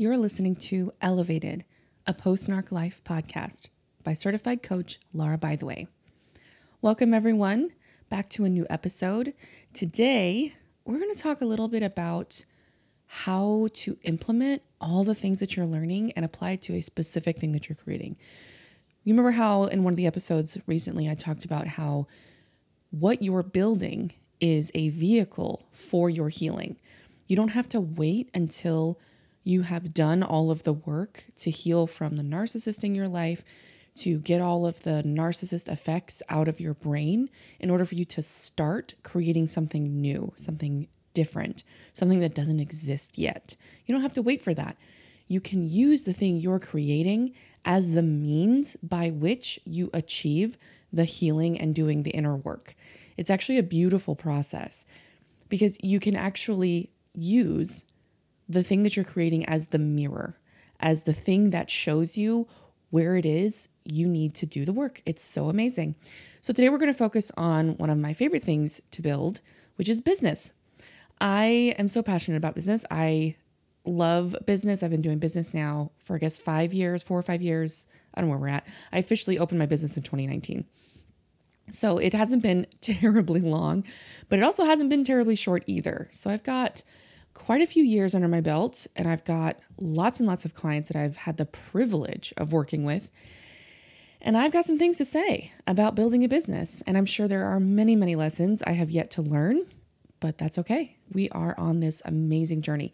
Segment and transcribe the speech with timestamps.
[0.00, 1.66] You're listening to Elevated,
[2.06, 3.68] a post narc life podcast
[4.02, 5.88] by certified coach Laura By the Way.
[6.80, 7.72] Welcome, everyone,
[8.08, 9.34] back to a new episode.
[9.74, 10.54] Today,
[10.86, 12.46] we're going to talk a little bit about
[13.08, 17.36] how to implement all the things that you're learning and apply it to a specific
[17.36, 18.16] thing that you're creating.
[19.04, 22.06] You remember how in one of the episodes recently I talked about how
[22.88, 26.78] what you're building is a vehicle for your healing.
[27.26, 28.98] You don't have to wait until
[29.42, 33.44] you have done all of the work to heal from the narcissist in your life,
[33.96, 38.04] to get all of the narcissist effects out of your brain in order for you
[38.04, 43.56] to start creating something new, something different, something that doesn't exist yet.
[43.86, 44.76] You don't have to wait for that.
[45.26, 47.34] You can use the thing you're creating
[47.64, 50.56] as the means by which you achieve
[50.92, 52.74] the healing and doing the inner work.
[53.16, 54.86] It's actually a beautiful process
[55.48, 57.84] because you can actually use
[58.50, 60.36] the thing that you're creating as the mirror,
[60.80, 62.48] as the thing that shows you
[62.90, 65.00] where it is you need to do the work.
[65.06, 65.94] It's so amazing.
[66.40, 69.40] So, today we're going to focus on one of my favorite things to build,
[69.76, 70.52] which is business.
[71.20, 72.84] I am so passionate about business.
[72.90, 73.36] I
[73.84, 74.82] love business.
[74.82, 77.86] I've been doing business now for, I guess, five years, four or five years.
[78.14, 78.66] I don't know where we're at.
[78.92, 80.64] I officially opened my business in 2019.
[81.70, 83.84] So it hasn't been terribly long,
[84.28, 86.08] but it also hasn't been terribly short either.
[86.12, 86.82] So I've got
[87.34, 90.88] quite a few years under my belt, and I've got lots and lots of clients
[90.90, 93.10] that I've had the privilege of working with.
[94.20, 96.82] And I've got some things to say about building a business.
[96.86, 99.66] And I'm sure there are many, many lessons I have yet to learn,
[100.20, 100.96] but that's okay.
[101.10, 102.92] We are on this amazing journey.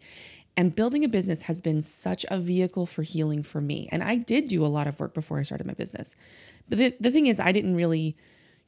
[0.55, 3.89] And building a business has been such a vehicle for healing for me.
[3.91, 6.15] And I did do a lot of work before I started my business.
[6.69, 8.17] But the, the thing is, I didn't really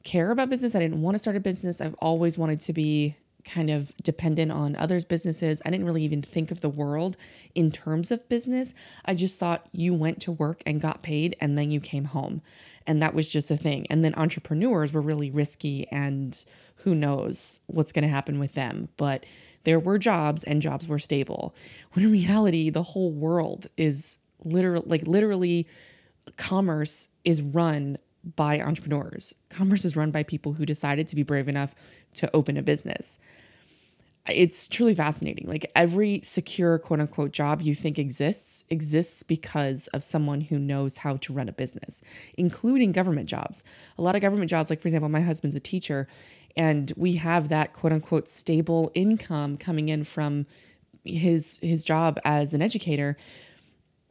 [0.04, 0.74] care about business.
[0.74, 1.80] I didn't want to start a business.
[1.80, 5.62] I've always wanted to be kind of dependent on others' businesses.
[5.64, 7.16] I didn't really even think of the world
[7.54, 8.74] in terms of business.
[9.04, 12.42] I just thought you went to work and got paid and then you came home.
[12.86, 13.86] And that was just a thing.
[13.90, 16.42] And then entrepreneurs were really risky and
[16.76, 18.88] who knows what's going to happen with them.
[18.96, 19.26] But
[19.64, 21.54] there were jobs and jobs were stable.
[21.92, 25.66] When in reality, the whole world is literally like literally
[26.36, 27.98] commerce is run
[28.36, 29.34] by entrepreneurs.
[29.48, 31.74] Commerce is run by people who decided to be brave enough
[32.14, 33.18] to open a business.
[34.28, 35.46] It's truly fascinating.
[35.48, 40.98] Like every secure quote unquote job you think exists exists because of someone who knows
[40.98, 42.02] how to run a business,
[42.36, 43.64] including government jobs.
[43.96, 46.06] A lot of government jobs, like for example, my husband's a teacher,
[46.56, 50.46] and we have that quote unquote stable income coming in from
[51.04, 53.16] his his job as an educator.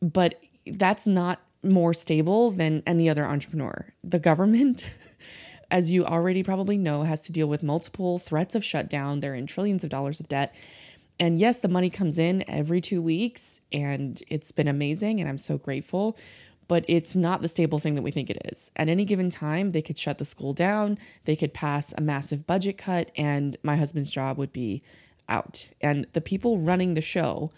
[0.02, 3.94] But that's not more stable than any other entrepreneur.
[4.04, 4.90] The government,
[5.72, 9.20] as you already probably know, has to deal with multiple threats of shutdown.
[9.20, 10.56] They're in trillions of dollars of debt.
[11.20, 15.38] And yes, the money comes in every two weeks, and it's been amazing, and I'm
[15.38, 16.18] so grateful.
[16.70, 18.72] But it's not the stable thing that we think it is.
[18.76, 22.46] At any given time, they could shut the school down, they could pass a massive
[22.46, 24.84] budget cut, and my husband's job would be
[25.28, 25.70] out.
[25.82, 27.52] And the people running the show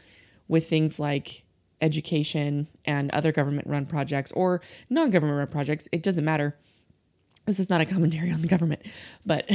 [0.47, 1.43] with things like
[1.81, 6.57] education and other government run projects or non government run projects, it doesn't matter.
[7.45, 8.81] This is not a commentary on the government,
[9.25, 9.49] but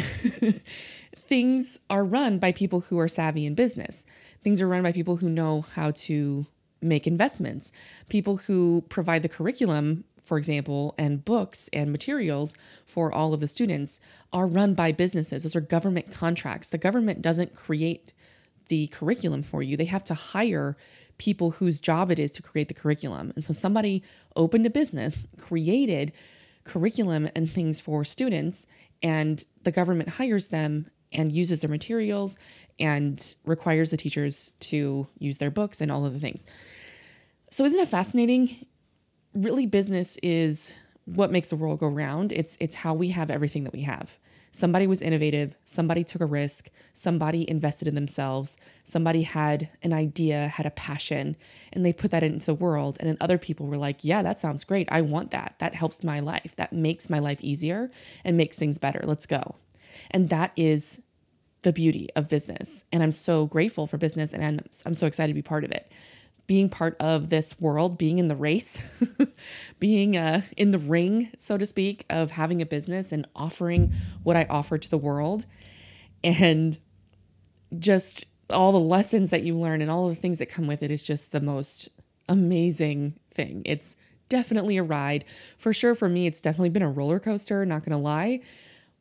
[1.16, 4.04] things are run by people who are savvy in business.
[4.42, 6.46] Things are run by people who know how to
[6.82, 7.72] make investments,
[8.08, 12.54] people who provide the curriculum, for example, and books and materials
[12.84, 14.00] for all of the students
[14.32, 15.44] are run by businesses.
[15.44, 16.68] Those are government contracts.
[16.68, 18.12] The government doesn't create
[18.68, 20.76] the curriculum for you, they have to hire
[21.18, 23.32] people whose job it is to create the curriculum.
[23.34, 24.02] And so somebody
[24.34, 26.12] opened a business, created
[26.64, 28.66] curriculum and things for students,
[29.02, 32.36] and the government hires them and uses their materials
[32.78, 36.44] and requires the teachers to use their books and all of the things.
[37.50, 38.66] So isn't it fascinating?
[39.34, 40.72] Really business is
[41.04, 42.32] what makes the world go round.
[42.32, 44.16] It's it's how we have everything that we have.
[44.56, 50.48] Somebody was innovative, somebody took a risk, somebody invested in themselves, somebody had an idea,
[50.48, 51.36] had a passion,
[51.74, 52.96] and they put that into the world.
[52.98, 54.88] And then other people were like, yeah, that sounds great.
[54.90, 55.56] I want that.
[55.58, 56.54] That helps my life.
[56.56, 57.90] That makes my life easier
[58.24, 59.02] and makes things better.
[59.04, 59.56] Let's go.
[60.10, 61.02] And that is
[61.60, 62.86] the beauty of business.
[62.90, 65.70] And I'm so grateful for business and I'm, I'm so excited to be part of
[65.70, 65.92] it
[66.46, 68.78] being part of this world, being in the race,
[69.80, 74.36] being uh, in the ring, so to speak, of having a business and offering what
[74.36, 75.46] I offer to the world.
[76.22, 76.78] And
[77.76, 80.90] just all the lessons that you learn and all the things that come with it
[80.90, 81.88] is just the most
[82.28, 83.62] amazing thing.
[83.64, 83.96] It's
[84.28, 85.24] definitely a ride.
[85.58, 88.40] For sure, for me, it's definitely been a roller coaster, not gonna lie,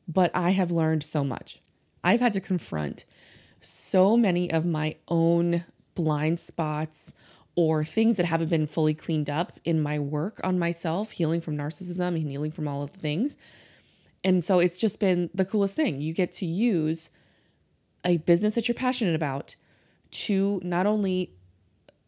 [0.08, 1.62] but I have learned so much.
[2.04, 3.06] I've had to confront
[3.62, 5.66] so many of my own
[5.96, 7.14] blind spots
[7.56, 11.58] or things that haven't been fully cleaned up in my work on myself, healing from
[11.58, 13.38] narcissism and healing from all of the things.
[14.24, 16.02] And so it's just been the coolest thing.
[16.02, 17.12] You get to use
[18.04, 19.56] a business that you're passionate about
[20.12, 21.34] to not only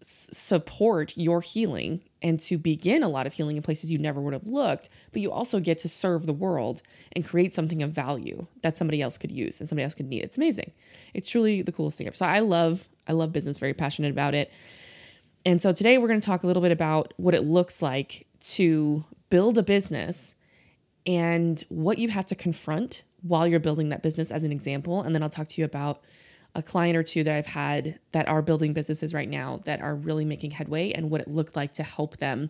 [0.02, 4.20] s- support your healing and to begin a lot of healing in places you never
[4.20, 6.82] would have looked, but you also get to serve the world
[7.14, 10.24] and create something of value that somebody else could use and somebody else could need.
[10.24, 10.72] It's amazing.
[11.14, 12.16] It's truly the coolest thing ever.
[12.16, 14.52] So I love I love business, very passionate about it.
[15.48, 18.28] And so today we're going to talk a little bit about what it looks like
[18.42, 20.36] to build a business
[21.06, 25.02] and what you have to confront while you're building that business as an example.
[25.02, 26.02] And then I'll talk to you about
[26.54, 29.96] a client or two that I've had that are building businesses right now that are
[29.96, 32.50] really making headway and what it looked like to help them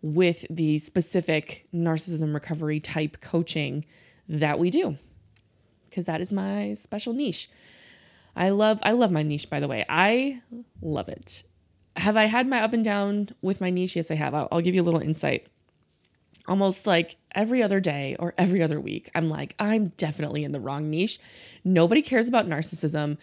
[0.00, 3.84] with the specific narcissism recovery type coaching
[4.28, 4.96] that we do.
[5.86, 7.50] Because that is my special niche.
[8.36, 9.84] I love I love my niche by the way.
[9.88, 10.42] I
[10.80, 11.42] love it.
[11.96, 13.96] Have I had my up and down with my niche?
[13.96, 14.34] Yes, I have.
[14.34, 15.46] I'll, I'll give you a little insight.
[16.48, 20.60] Almost like every other day or every other week, I'm like, I'm definitely in the
[20.60, 21.20] wrong niche.
[21.64, 23.18] Nobody cares about narcissism.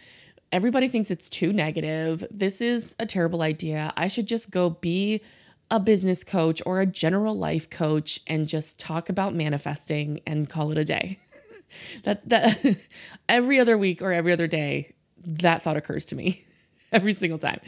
[0.51, 2.23] Everybody thinks it's too negative.
[2.31, 3.93] This is a terrible idea.
[3.97, 5.21] I should just go be
[5.69, 10.71] a business coach or a general life coach and just talk about manifesting and call
[10.71, 11.19] it a day.
[12.03, 12.77] that that
[13.29, 14.93] every other week or every other day
[15.23, 16.45] that thought occurs to me
[16.91, 17.59] every single time.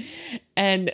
[0.56, 0.92] And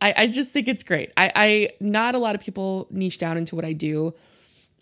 [0.00, 1.12] I, I just think it's great.
[1.16, 4.14] I, I not a lot of people niche down into what I do.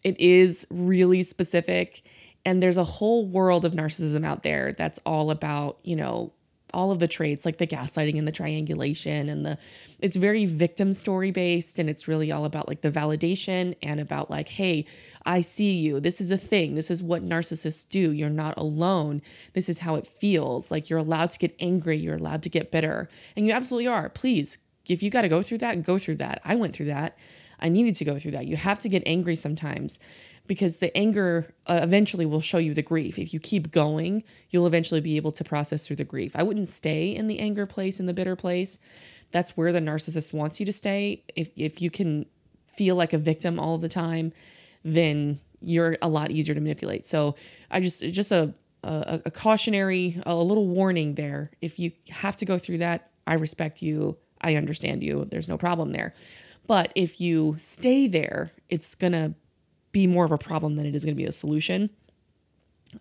[0.03, 2.03] It is really specific.
[2.45, 6.33] And there's a whole world of narcissism out there that's all about, you know,
[6.75, 9.57] all of the traits like the gaslighting and the triangulation and the
[10.01, 14.31] it's very victim story based and it's really all about like the validation and about
[14.31, 14.85] like hey
[15.27, 16.01] i see you.
[16.01, 16.75] This is a thing.
[16.75, 18.13] This is what narcissists do.
[18.13, 19.23] You're not alone.
[19.53, 20.71] This is how it feels.
[20.71, 21.97] Like you're allowed to get angry.
[21.97, 23.09] You're allowed to get bitter.
[23.37, 24.09] And you absolutely are.
[24.09, 26.41] Please if you got to go through that go through that.
[26.45, 27.17] I went through that.
[27.61, 28.47] I needed to go through that.
[28.47, 29.99] You have to get angry sometimes
[30.47, 33.19] because the anger uh, eventually will show you the grief.
[33.19, 36.37] If you keep going, you'll eventually be able to process through the grief.
[36.37, 38.79] I wouldn't stay in the anger place, in the bitter place.
[39.31, 41.23] That's where the narcissist wants you to stay.
[41.35, 42.27] If, if you can
[42.69, 44.33] feel like a victim all the time,
[44.85, 47.07] then you're a lot easier to manipulate.
[47.07, 47.37] So
[47.71, 48.53] I just, just a,
[48.83, 51.51] a, a cautionary, a little warning there.
[51.63, 54.19] If you have to go through that, I respect you.
[54.43, 55.25] I understand you.
[55.25, 56.13] There's no problem there.
[56.67, 59.35] But if you stay there, it's going to
[59.95, 61.89] be more of a problem than it is going to be a solution.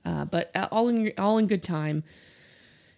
[0.05, 2.03] Uh, but all in all in good time.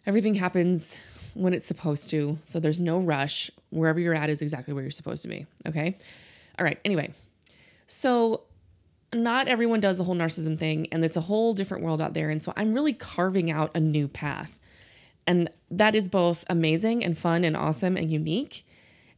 [0.06, 1.00] Everything happens
[1.34, 3.50] when it's supposed to, so there's no rush.
[3.72, 5.48] Wherever you're at is exactly where you're supposed to be.
[5.68, 5.98] Okay.
[6.60, 6.80] All right.
[6.86, 7.12] Anyway,
[7.88, 8.44] so
[9.14, 12.30] not everyone does the whole narcissism thing, and it's a whole different world out there.
[12.30, 14.60] And so I'm really carving out a new path.
[15.26, 18.66] And that is both amazing and fun and awesome and unique.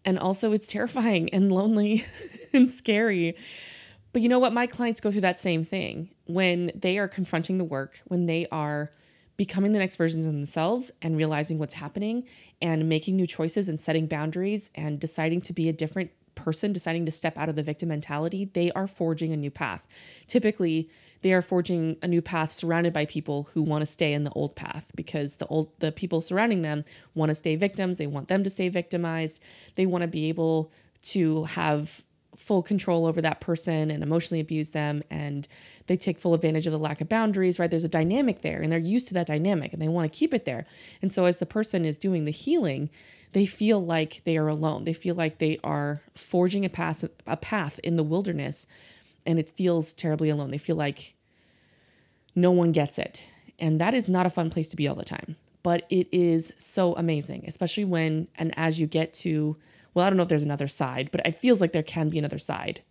[0.06, 2.06] And also, it's terrifying and lonely
[2.54, 3.36] and scary
[4.18, 4.52] but you know what?
[4.52, 8.48] My clients go through that same thing when they are confronting the work, when they
[8.52, 8.92] are
[9.38, 12.24] becoming the next versions of themselves and realizing what's happening
[12.60, 17.06] and making new choices and setting boundaries and deciding to be a different person, deciding
[17.06, 19.86] to step out of the victim mentality, they are forging a new path.
[20.26, 20.90] Typically,
[21.22, 24.32] they are forging a new path surrounded by people who want to stay in the
[24.32, 26.84] old path because the old the people surrounding them
[27.14, 29.44] want to stay victims, they want them to stay victimized.
[29.76, 30.72] They want to be able
[31.04, 32.04] to have
[32.38, 35.48] full control over that person and emotionally abuse them and
[35.88, 37.70] they take full advantage of the lack of boundaries right?
[37.70, 40.34] There's a dynamic there and they're used to that dynamic and they want to keep
[40.34, 40.68] it there.
[41.02, 42.90] And so as the person is doing the healing
[43.34, 44.86] they feel like they are alone.
[44.86, 48.68] They feel like they are forging a path a path in the wilderness
[49.26, 50.52] and it feels terribly alone.
[50.52, 51.16] They feel like
[52.36, 53.26] no one gets it.
[53.60, 56.54] And that is not a fun place to be all the time but it is
[56.58, 59.58] so amazing especially when and as you get to
[59.98, 62.20] well, I don't know if there's another side, but it feels like there can be
[62.20, 62.82] another side.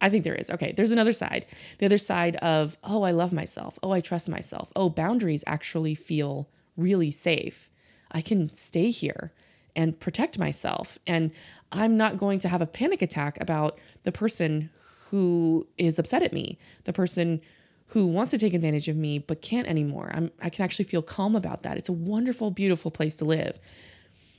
[0.00, 0.52] I think there is.
[0.52, 1.46] Okay, there's another side.
[1.78, 3.76] The other side of, oh, I love myself.
[3.82, 4.70] Oh, I trust myself.
[4.76, 7.70] Oh, boundaries actually feel really safe.
[8.12, 9.32] I can stay here
[9.74, 10.96] and protect myself.
[11.08, 11.32] And
[11.72, 14.70] I'm not going to have a panic attack about the person
[15.10, 17.40] who is upset at me, the person
[17.88, 20.12] who wants to take advantage of me but can't anymore.
[20.14, 21.76] I'm, I can actually feel calm about that.
[21.78, 23.58] It's a wonderful, beautiful place to live.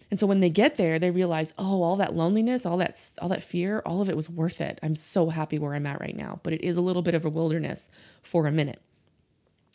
[0.09, 3.29] And so when they get there, they realize, oh, all that loneliness, all that all
[3.29, 4.79] that fear, all of it was worth it.
[4.81, 7.25] I'm so happy where I'm at right now, but it is a little bit of
[7.25, 7.89] a wilderness
[8.23, 8.81] for a minute.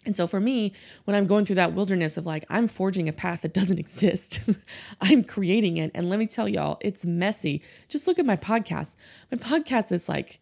[0.06, 0.72] And so for me,
[1.04, 4.40] when I'm going through that wilderness of like, I'm forging a path that doesn't exist,
[5.00, 5.90] I'm creating it.
[5.94, 7.62] And let me tell y'all, it's messy.
[7.88, 8.96] Just look at my podcast.
[9.30, 10.40] My podcast is like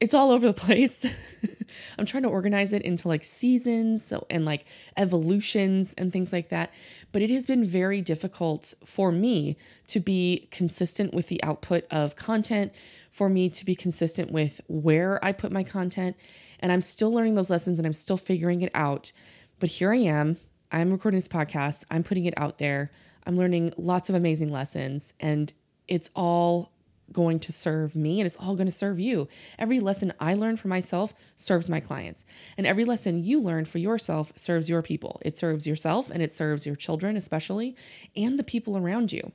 [0.00, 1.04] it's all over the place.
[1.98, 4.64] I'm trying to organize it into like seasons so, and like
[4.96, 6.72] evolutions and things like that.
[7.12, 9.56] But it has been very difficult for me
[9.88, 12.72] to be consistent with the output of content,
[13.10, 16.16] for me to be consistent with where I put my content.
[16.60, 19.12] And I'm still learning those lessons and I'm still figuring it out.
[19.58, 20.36] But here I am.
[20.70, 22.90] I'm recording this podcast, I'm putting it out there.
[23.26, 25.52] I'm learning lots of amazing lessons, and
[25.86, 26.72] it's all
[27.12, 29.28] going to serve me and it's all going to serve you.
[29.58, 32.24] Every lesson I learn for myself serves my clients.
[32.56, 35.20] And every lesson you learn for yourself serves your people.
[35.24, 37.74] It serves yourself and it serves your children, especially,
[38.16, 39.32] and the people around you.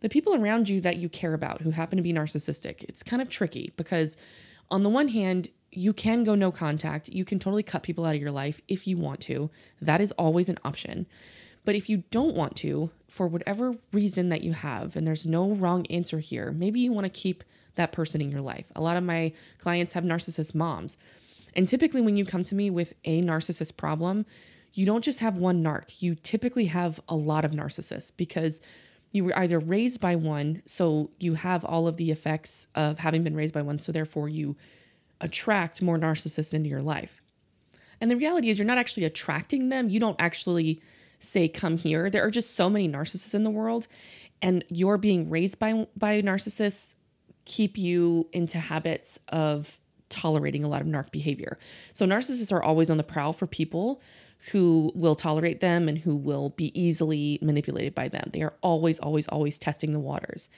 [0.00, 2.84] The people around you that you care about who happen to be narcissistic.
[2.84, 4.16] It's kind of tricky because,
[4.70, 7.08] on the one hand, you can go no contact.
[7.08, 9.50] You can totally cut people out of your life if you want to.
[9.80, 11.06] That is always an option.
[11.64, 15.50] But if you don't want to, for whatever reason that you have, and there's no
[15.50, 17.44] wrong answer here, maybe you want to keep
[17.76, 18.72] that person in your life.
[18.74, 20.98] A lot of my clients have narcissist moms.
[21.54, 24.26] And typically, when you come to me with a narcissist problem,
[24.72, 28.60] you don't just have one narc, you typically have a lot of narcissists because
[29.12, 33.22] you were either raised by one, so you have all of the effects of having
[33.22, 34.56] been raised by one, so therefore you
[35.20, 37.22] attract more narcissists into your life.
[38.00, 40.82] And the reality is, you're not actually attracting them, you don't actually
[41.18, 42.10] say come here.
[42.10, 43.88] There are just so many narcissists in the world
[44.42, 46.94] and you're being raised by by narcissists
[47.44, 51.58] keep you into habits of tolerating a lot of narc behavior.
[51.92, 54.00] So narcissists are always on the prowl for people
[54.52, 58.30] who will tolerate them and who will be easily manipulated by them.
[58.32, 60.48] They are always always always testing the waters.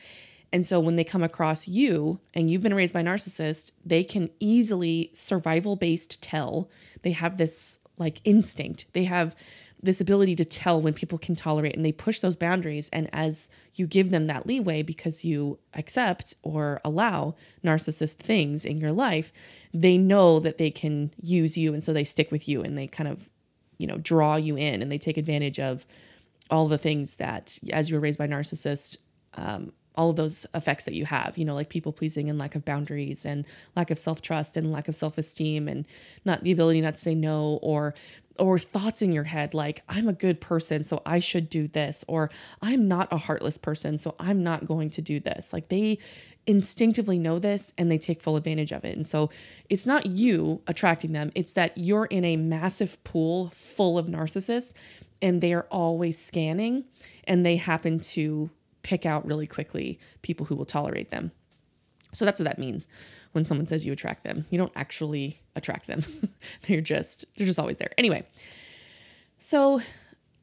[0.51, 4.31] And so when they come across you and you've been raised by narcissist, they can
[4.41, 6.71] easily survival based tell.
[7.03, 8.87] They have this like instinct.
[8.93, 9.37] They have
[9.83, 12.89] this ability to tell when people can tolerate and they push those boundaries.
[12.93, 18.79] And as you give them that leeway because you accept or allow narcissist things in
[18.79, 19.33] your life,
[19.73, 21.73] they know that they can use you.
[21.73, 23.29] And so they stick with you and they kind of,
[23.79, 25.87] you know, draw you in and they take advantage of
[26.51, 28.97] all the things that, as you were raised by narcissists,
[29.35, 32.55] um, all of those effects that you have, you know, like people pleasing and lack
[32.55, 33.45] of boundaries and
[33.75, 35.87] lack of self trust and lack of self esteem and
[36.25, 37.95] not the ability not to say no or
[38.39, 42.05] or thoughts in your head like I'm a good person so I should do this
[42.09, 42.31] or
[42.63, 45.53] I'm not a heartless person so I'm not going to do this.
[45.53, 45.99] Like they
[46.47, 48.97] instinctively know this and they take full advantage of it.
[48.97, 49.31] And so
[49.69, 54.73] it's not you attracting them, it's that you're in a massive pool full of narcissists
[55.21, 56.85] and they are always scanning
[57.25, 58.51] and they happen to
[58.83, 61.33] pick out really quickly people who will tolerate them.
[62.15, 62.87] So that's what that means
[63.33, 64.47] when someone says you attract them.
[64.51, 66.03] You don't actually attract them.
[66.67, 67.91] they're just they're just always there.
[67.99, 68.27] Anyway.
[69.39, 69.81] So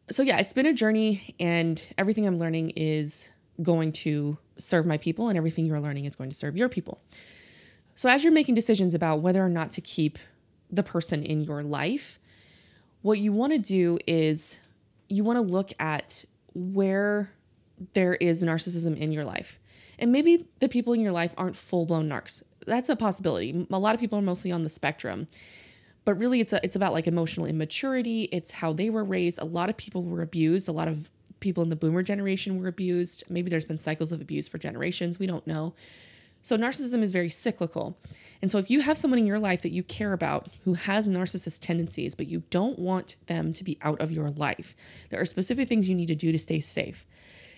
[0.10, 3.30] so yeah, it's been a journey and everything I'm learning is
[3.62, 7.02] going to serve my people and everything you're learning is going to serve your people.
[7.96, 10.20] So as you're making decisions about whether or not to keep
[10.70, 12.20] the person in your life,
[13.02, 14.58] what you want to do is
[15.08, 17.32] you want to look at where
[17.94, 19.60] there is narcissism in your life.
[19.98, 22.44] And maybe the people in your life aren't full blown narcs.
[22.66, 23.68] That's a possibility.
[23.72, 25.28] A lot of people are mostly on the spectrum.
[26.06, 29.40] But really it's a, it's about like emotional immaturity, it's how they were raised.
[29.40, 32.68] A lot of people were abused, a lot of people in the boomer generation were
[32.68, 33.24] abused.
[33.28, 35.74] Maybe there's been cycles of abuse for generations, we don't know.
[36.44, 37.98] So narcissism is very cyclical.
[38.40, 41.10] And so if you have someone in your life that you care about who has
[41.10, 44.76] narcissist tendencies, but you don't want them to be out of your life,
[45.10, 47.08] there are specific things you need to do to stay safe.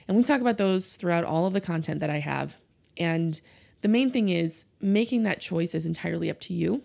[0.07, 2.55] And we talk about those throughout all of the content that I have.
[2.95, 3.41] And
[3.81, 6.83] the main thing is making that choice is entirely up to you.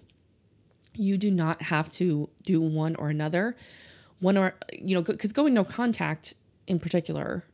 [0.94, 3.56] You do not have to do one or another.
[4.20, 6.34] One or, you know, because going no contact
[6.66, 7.44] in particular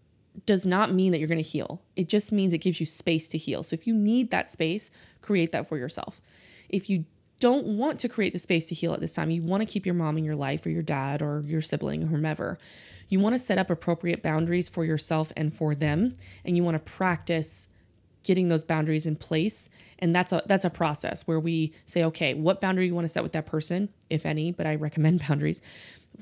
[0.47, 1.80] does not mean that you're going to heal.
[1.97, 3.62] It just means it gives you space to heal.
[3.62, 4.90] So if you need that space,
[5.21, 6.21] create that for yourself.
[6.68, 7.04] If you
[7.40, 9.87] don't want to create the space to heal at this time, you want to keep
[9.87, 12.59] your mom in your life or your dad or your sibling or whomever,
[13.09, 16.14] you want to set up appropriate boundaries for yourself and for them.
[16.45, 17.68] And you want to practice
[18.28, 19.70] getting those boundaries in place
[20.00, 23.08] and that's a that's a process where we say okay what boundary you want to
[23.08, 25.62] set with that person if any but i recommend boundaries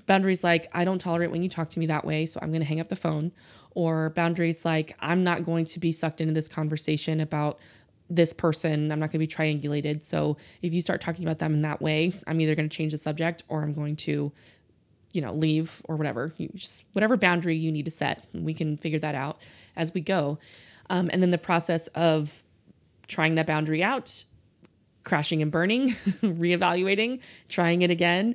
[0.07, 2.61] boundaries like i don't tolerate when you talk to me that way so i'm going
[2.61, 3.33] to hang up the phone
[3.73, 7.59] or boundaries like i'm not going to be sucked into this conversation about
[8.09, 11.55] this person i'm not going to be triangulated so if you start talking about them
[11.55, 14.31] in that way i'm either going to change the subject or i'm going to
[15.17, 16.35] you know, leave or whatever.
[16.37, 18.25] You just whatever boundary you need to set.
[18.35, 19.41] We can figure that out
[19.75, 20.39] as we go.
[20.91, 22.43] Um, and then the process of
[23.09, 24.25] trying that boundary out,
[25.05, 25.91] crashing and burning,
[26.23, 28.35] reevaluating, trying it again.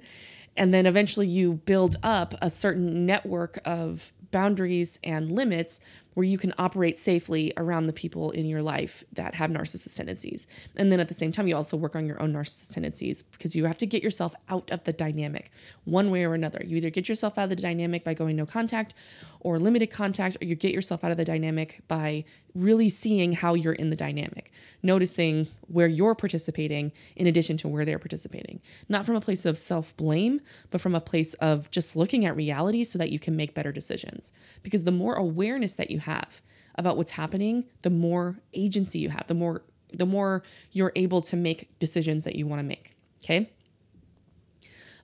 [0.57, 5.79] And then eventually you build up a certain network of boundaries and limits
[6.13, 10.45] where you can operate safely around the people in your life that have narcissist tendencies.
[10.75, 13.55] And then at the same time, you also work on your own narcissist tendencies because
[13.55, 15.51] you have to get yourself out of the dynamic
[15.85, 16.61] one way or another.
[16.65, 18.93] You either get yourself out of the dynamic by going no contact
[19.39, 23.53] or limited contact, or you get yourself out of the dynamic by really seeing how
[23.53, 24.51] you're in the dynamic,
[24.83, 28.61] noticing where you're participating in addition to where they're participating.
[28.89, 32.35] Not from a place of self blame, but from a place of just looking at
[32.35, 34.33] reality so that you can make better decisions.
[34.63, 36.41] Because the more awareness that you have
[36.75, 41.35] about what's happening, the more agency you have, the more the more you're able to
[41.35, 42.95] make decisions that you want to make.
[43.23, 43.51] Okay?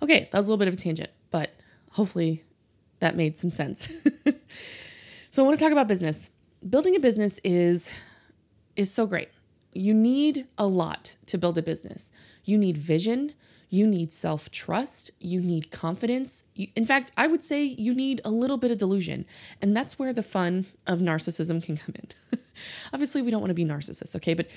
[0.01, 1.51] Okay, that was a little bit of a tangent, but
[1.91, 2.43] hopefully
[2.99, 3.89] that made some sense.
[5.29, 6.29] so I want to talk about business.
[6.67, 7.89] Building a business is
[8.75, 9.29] is so great.
[9.77, 12.11] You need a lot to build a business.
[12.43, 13.33] You need vision,
[13.69, 16.45] you need self trust, you need confidence.
[16.55, 19.25] You, in fact, I would say you need a little bit of delusion.
[19.61, 22.39] And that's where the fun of narcissism can come in.
[22.93, 24.33] Obviously, we don't want to be narcissists, okay?
[24.33, 24.47] But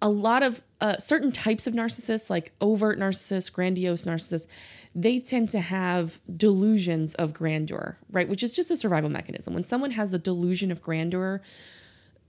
[0.00, 4.46] a lot of uh, certain types of narcissists, like overt narcissists, grandiose narcissists,
[4.94, 8.28] they tend to have delusions of grandeur, right?
[8.28, 9.54] Which is just a survival mechanism.
[9.54, 11.40] When someone has the delusion of grandeur,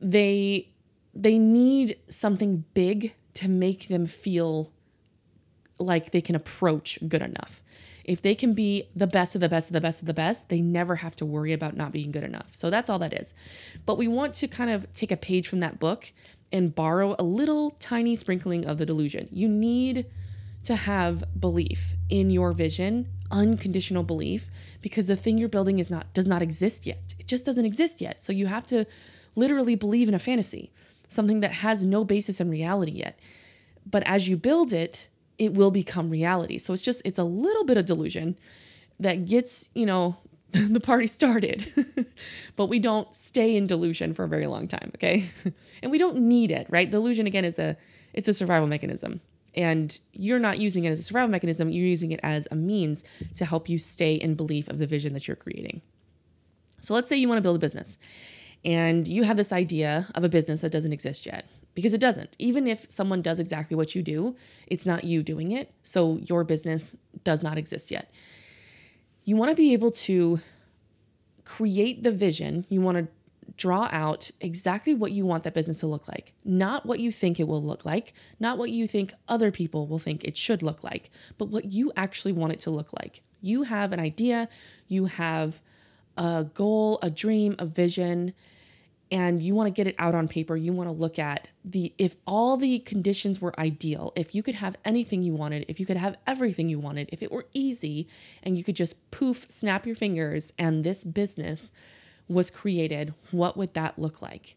[0.02, 0.70] they
[1.14, 4.72] they need something big to make them feel
[5.80, 7.62] like they can approach good enough.
[8.04, 10.50] If they can be the best of the best of the best of the best,
[10.50, 12.48] they never have to worry about not being good enough.
[12.52, 13.34] So that's all that is.
[13.86, 16.12] But we want to kind of take a page from that book
[16.52, 19.28] and borrow a little tiny sprinkling of the delusion.
[19.32, 20.08] You need
[20.64, 24.50] to have belief in your vision, unconditional belief,
[24.82, 27.14] because the thing you're building is not does not exist yet.
[27.20, 28.22] It just doesn't exist yet.
[28.24, 28.86] So you have to
[29.36, 30.72] literally believe in a fantasy,
[31.10, 33.20] something that has no basis in reality yet.
[33.86, 36.58] But as you build it, it will become reality.
[36.58, 38.38] So it's just, it's a little bit of delusion
[39.00, 40.18] that gets, you know,
[40.52, 42.06] the party started.
[42.56, 45.30] but we don't stay in delusion for a very long time, okay?
[45.84, 46.90] and we don't need it, right?
[46.90, 47.76] Delusion again is a
[48.14, 49.22] it's a survival mechanism.
[49.56, 53.04] And you're not using it as a survival mechanism, you're using it as a means
[53.36, 55.82] to help you stay in belief of the vision that you're creating.
[56.80, 57.98] So let's say you want to build a business
[58.66, 62.36] and you have this idea of a business that doesn't exist yet because it doesn't.
[62.40, 64.36] Even if someone does exactly what you do,
[64.68, 65.72] it's not you doing it.
[65.84, 68.12] So your business does not exist yet.
[69.24, 70.40] You want to be able to
[71.46, 72.66] create the vision.
[72.70, 73.08] You want to
[73.56, 77.40] draw out exactly what you want that business to look like, not what you think
[77.40, 80.84] it will look like, not what you think other people will think it should look
[80.84, 83.22] like, but what you actually want it to look like.
[83.42, 84.48] You have an idea,
[84.88, 85.60] you have
[86.20, 88.36] a goal, a dream, a vision,
[89.12, 91.92] and you want to get it out on paper you want to look at the
[91.98, 95.86] if all the conditions were ideal if you could have anything you wanted if you
[95.88, 98.08] could have everything you wanted if it were easy
[98.44, 101.72] and you could just poof snap your fingers and this business
[102.30, 104.56] was created what would that look like?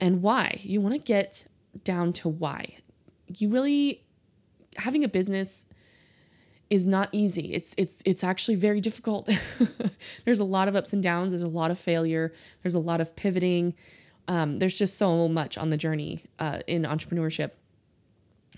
[0.00, 0.60] And why?
[0.62, 1.46] You want to get
[1.82, 2.76] down to why.
[3.26, 4.04] You really
[4.76, 5.66] having a business
[6.70, 7.52] is not easy.
[7.52, 9.28] It's it's it's actually very difficult.
[10.24, 11.32] there's a lot of ups and downs.
[11.32, 12.32] There's a lot of failure.
[12.62, 13.74] There's a lot of pivoting.
[14.28, 17.50] Um, there's just so much on the journey uh, in entrepreneurship,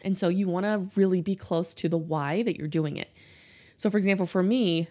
[0.03, 3.09] and so you want to really be close to the why that you're doing it.
[3.79, 4.89] So, for example, for me,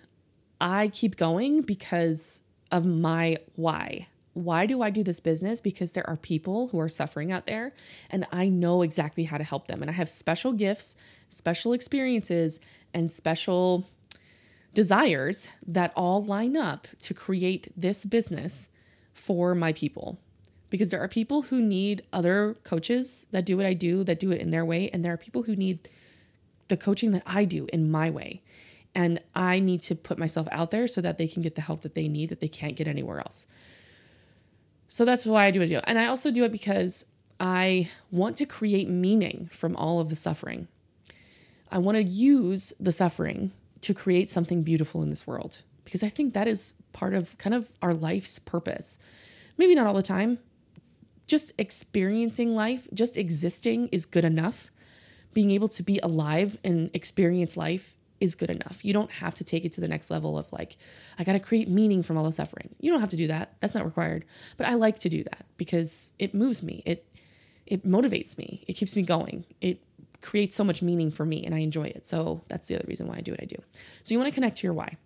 [0.60, 4.08] I keep going because of my why.
[4.34, 5.60] Why do I do this business?
[5.60, 7.74] Because there are people who are suffering out there,
[8.10, 9.82] and I know exactly how to help them.
[9.82, 10.96] And I have special gifts,
[11.30, 12.60] special experiences
[12.94, 13.88] and special
[14.74, 18.70] desires that all line up to create this business
[19.14, 20.20] for my people.
[20.70, 24.32] Because there are people who need other coaches that do what I do, that do
[24.32, 25.90] it in their way, and there are people who need
[26.70, 28.42] the coaching that I do in my way.
[28.96, 31.82] And I need to put myself out there so that they can get the help
[31.82, 33.46] that they need that they can't get anywhere else.
[34.88, 35.82] So that's why I do what I do.
[35.86, 37.06] And I also do it because
[37.40, 40.68] I want to create meaning from all of the suffering.
[41.72, 46.10] I want to use the suffering to create something beautiful in this world because I
[46.10, 49.00] think that is part of kind of our life's purpose.
[49.58, 50.40] Maybe not all the time.
[51.28, 54.70] Just experiencing life, just existing is good enough.
[55.34, 58.84] Being able to be alive and experience life is good enough.
[58.84, 60.78] You don't have to take it to the next level of like,
[61.18, 62.76] I got to create meaning from all the suffering.
[62.80, 63.56] You don't have to do that.
[63.62, 64.26] That's not required.
[64.58, 66.84] But I like to do that because it moves me.
[66.86, 67.08] It
[67.66, 68.66] it motivates me.
[68.68, 69.46] It keeps me going.
[69.62, 69.82] It
[70.22, 72.06] creates so much meaning for me and I enjoy it.
[72.06, 73.58] So that's the other reason why I do what I do.
[74.04, 74.98] So you want to connect to your why.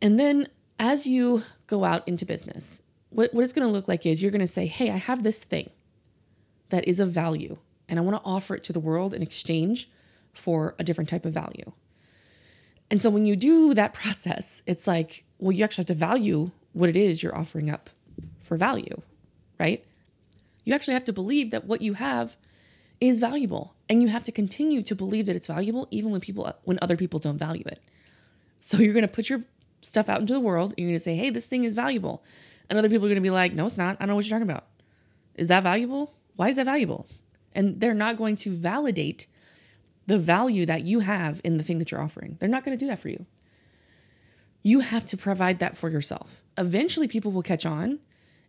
[0.00, 4.06] And then as you go out into business, what, what it's going to look like
[4.06, 5.70] is you're going to say, hey, I have this thing
[6.70, 9.90] that is of value and I want to offer it to the world in exchange
[10.32, 11.72] for a different type of value.
[12.90, 16.50] And so when you do that process, it's like, well, you actually have to value
[16.72, 17.90] what it is you're offering up
[18.42, 19.02] for value,
[19.58, 19.84] right?
[20.64, 22.36] You actually have to believe that what you have
[23.02, 26.54] is valuable and you have to continue to believe that it's valuable even when people
[26.62, 27.80] when other people don't value it.
[28.60, 29.42] So you're going to put your
[29.80, 32.22] stuff out into the world and you're going to say, "Hey, this thing is valuable."
[32.70, 33.96] And other people are going to be like, "No, it's not.
[33.96, 34.66] I don't know what you're talking about."
[35.34, 36.14] Is that valuable?
[36.36, 37.08] Why is that valuable?
[37.56, 39.26] And they're not going to validate
[40.06, 42.36] the value that you have in the thing that you're offering.
[42.38, 43.26] They're not going to do that for you.
[44.62, 46.40] You have to provide that for yourself.
[46.56, 47.98] Eventually, people will catch on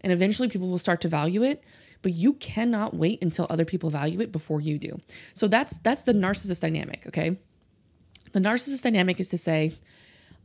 [0.01, 1.63] and eventually people will start to value it
[2.03, 4.99] but you cannot wait until other people value it before you do.
[5.33, 7.37] So that's that's the narcissist dynamic okay?
[8.33, 9.73] The narcissist dynamic is to say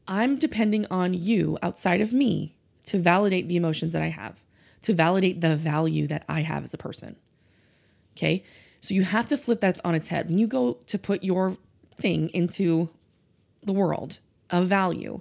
[0.07, 4.43] i'm depending on you outside of me to validate the emotions that i have
[4.81, 7.17] to validate the value that i have as a person
[8.17, 8.43] okay?
[8.81, 10.29] So you have to flip that on its head.
[10.29, 11.57] When you go to put your
[11.97, 12.89] thing into
[13.63, 15.21] the world of value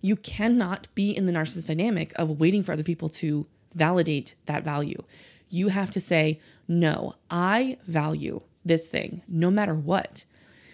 [0.00, 4.64] you cannot be in the narcissist dynamic of waiting for other people to validate that
[4.64, 5.02] value.
[5.48, 10.24] You have to say, no, I value this thing no matter what.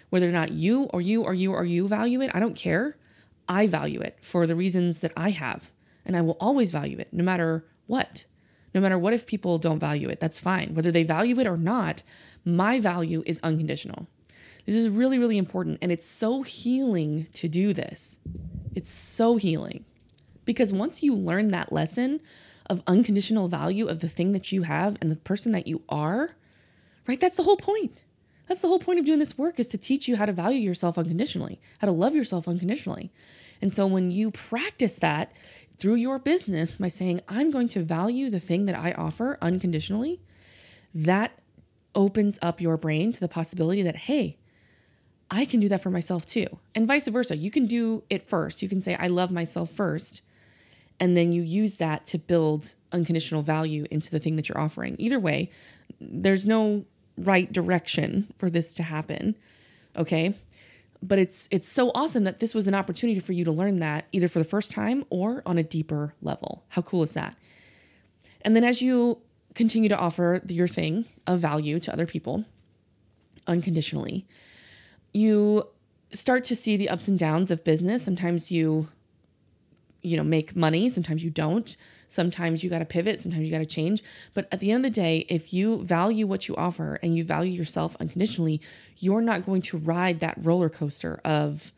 [0.09, 2.97] Whether or not you or you or you or you value it, I don't care.
[3.47, 5.71] I value it for the reasons that I have.
[6.05, 8.25] And I will always value it no matter what.
[8.73, 10.75] No matter what if people don't value it, that's fine.
[10.75, 12.03] Whether they value it or not,
[12.43, 14.07] my value is unconditional.
[14.65, 15.77] This is really, really important.
[15.81, 18.19] And it's so healing to do this.
[18.73, 19.85] It's so healing.
[20.43, 22.19] Because once you learn that lesson
[22.69, 26.35] of unconditional value of the thing that you have and the person that you are,
[27.07, 27.19] right?
[27.19, 28.03] That's the whole point.
[28.47, 30.59] That's the whole point of doing this work is to teach you how to value
[30.59, 33.11] yourself unconditionally, how to love yourself unconditionally.
[33.61, 35.31] And so when you practice that
[35.77, 40.21] through your business by saying, I'm going to value the thing that I offer unconditionally,
[40.93, 41.39] that
[41.93, 44.37] opens up your brain to the possibility that, hey,
[45.31, 46.45] I can do that for myself too.
[46.75, 47.35] And vice versa.
[47.35, 48.61] You can do it first.
[48.61, 50.21] You can say, I love myself first.
[50.99, 54.95] And then you use that to build unconditional value into the thing that you're offering.
[54.97, 55.49] Either way,
[55.99, 56.85] there's no
[57.17, 59.35] right direction for this to happen.
[59.95, 60.33] Okay.
[61.01, 64.07] But it's it's so awesome that this was an opportunity for you to learn that
[64.11, 66.63] either for the first time or on a deeper level.
[66.69, 67.35] How cool is that?
[68.41, 69.19] And then as you
[69.53, 72.45] continue to offer your thing of value to other people
[73.47, 74.25] unconditionally,
[75.13, 75.67] you
[76.11, 78.03] start to see the ups and downs of business.
[78.03, 78.87] Sometimes you,
[80.05, 81.75] you know, make money, sometimes you don't.
[82.07, 84.03] Sometimes you got to pivot, sometimes you got to change.
[84.33, 87.23] But at the end of the day, if you value what you offer and you
[87.23, 88.61] value yourself unconditionally,
[88.97, 91.71] you're not going to ride that roller coaster of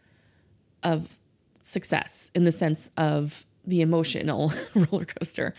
[0.84, 1.18] of
[1.62, 5.54] success in the sense of the emotional roller coaster.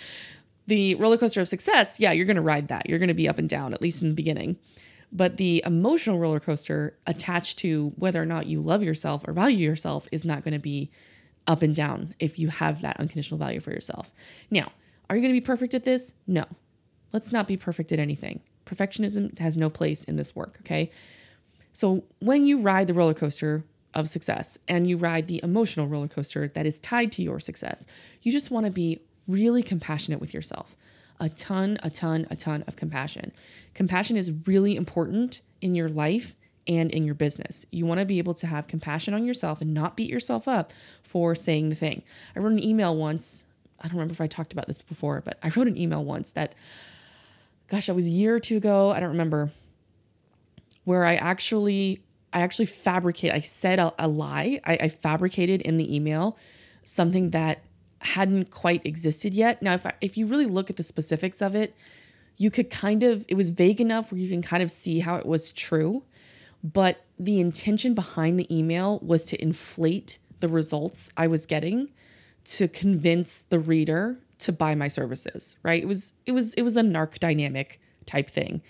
[0.67, 2.89] The roller coaster of success, yeah, you're going to ride that.
[2.89, 4.59] You're going to be up and down at least in the beginning.
[5.11, 9.67] But the emotional roller coaster attached to whether or not you love yourself or value
[9.67, 10.91] yourself is not going to be
[11.49, 14.13] up and down if you have that unconditional value for yourself.
[14.51, 14.71] Now,
[15.11, 16.15] are you going to be perfect at this?
[16.27, 16.45] No.
[17.13, 18.41] Let's not be perfect at anything.
[18.67, 20.91] Perfectionism has no place in this work, okay?
[21.73, 26.09] So when you ride the roller coaster of success and you ride the emotional roller
[26.09, 27.87] coaster that is tied to your success,
[28.21, 30.77] you just want to be really compassionate with yourself
[31.21, 33.33] a ton, a ton, a ton of compassion.
[33.75, 36.37] Compassion is really important in your life
[36.69, 37.67] and in your business.
[37.73, 40.73] You want to be able to have compassion on yourself and not beat yourself up
[41.03, 42.03] for saying the thing.
[42.37, 43.47] I wrote an email once.
[43.81, 46.31] I don't remember if I talked about this before, but I wrote an email once
[46.33, 46.55] that,
[47.69, 48.91] gosh, that was a year or two ago.
[48.91, 49.51] I don't remember.
[50.85, 52.03] Where I actually,
[52.33, 53.33] I actually fabricate.
[53.33, 54.61] I said a, a lie.
[54.65, 56.39] I, I fabricated in the email
[56.85, 57.63] something that
[58.01, 59.63] hadn't quite existed yet.
[59.63, 61.75] Now, if I, if you really look at the specifics of it,
[62.37, 65.17] you could kind of it was vague enough where you can kind of see how
[65.17, 66.05] it was true,
[66.63, 71.91] but the intention behind the email was to inflate the results I was getting
[72.45, 75.83] to convince the reader to buy my services, right?
[75.83, 78.63] It was it was it was a narc dynamic type thing.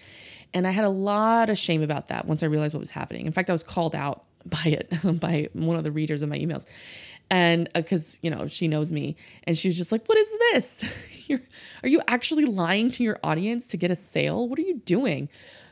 [0.55, 3.27] And I had a lot of shame about that once I realized what was happening.
[3.27, 6.39] In fact, I was called out by it by one of the readers of my
[6.39, 6.65] emails
[7.31, 10.85] and because uh, you know she knows me and she's just like what is this
[11.29, 11.41] You're,
[11.83, 15.29] are you actually lying to your audience to get a sale what are you doing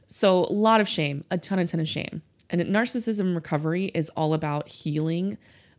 [0.06, 2.22] so a lot of shame a ton a ton of shame.
[2.48, 5.36] And narcissism recovery is all about healing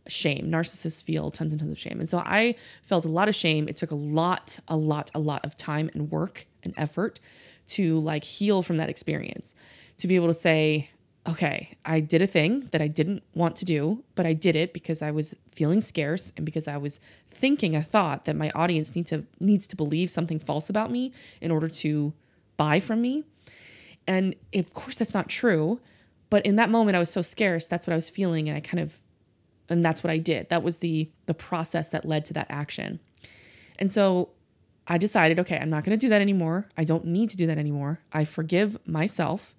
[0.07, 0.49] shame.
[0.49, 1.99] Narcissists feel tons and tons of shame.
[1.99, 3.67] And so i felt a lot of shame.
[3.67, 7.19] It took a lot a lot a lot of time and work and effort
[7.67, 9.55] to like heal from that experience
[9.97, 10.89] to be able to say
[11.27, 14.71] okay, I did a thing that I didn't want to do, but I did it
[14.73, 18.95] because I was feeling scarce and because I was thinking a thought that my audience
[18.95, 21.11] need to needs to believe something false about me
[21.41, 22.13] in order to
[22.55, 23.25] buy from me.
[24.07, 25.79] And of course that's not true,
[26.29, 28.61] but in that moment I was so scarce, that's what I was feeling and I
[28.61, 28.99] kind of
[29.69, 30.49] and that's what I did.
[30.49, 32.99] That was the the process that led to that action.
[33.79, 34.29] And so
[34.87, 36.69] I decided, okay, I'm not going to do that anymore.
[36.77, 37.99] I don't need to do that anymore.
[38.13, 39.53] I forgive myself.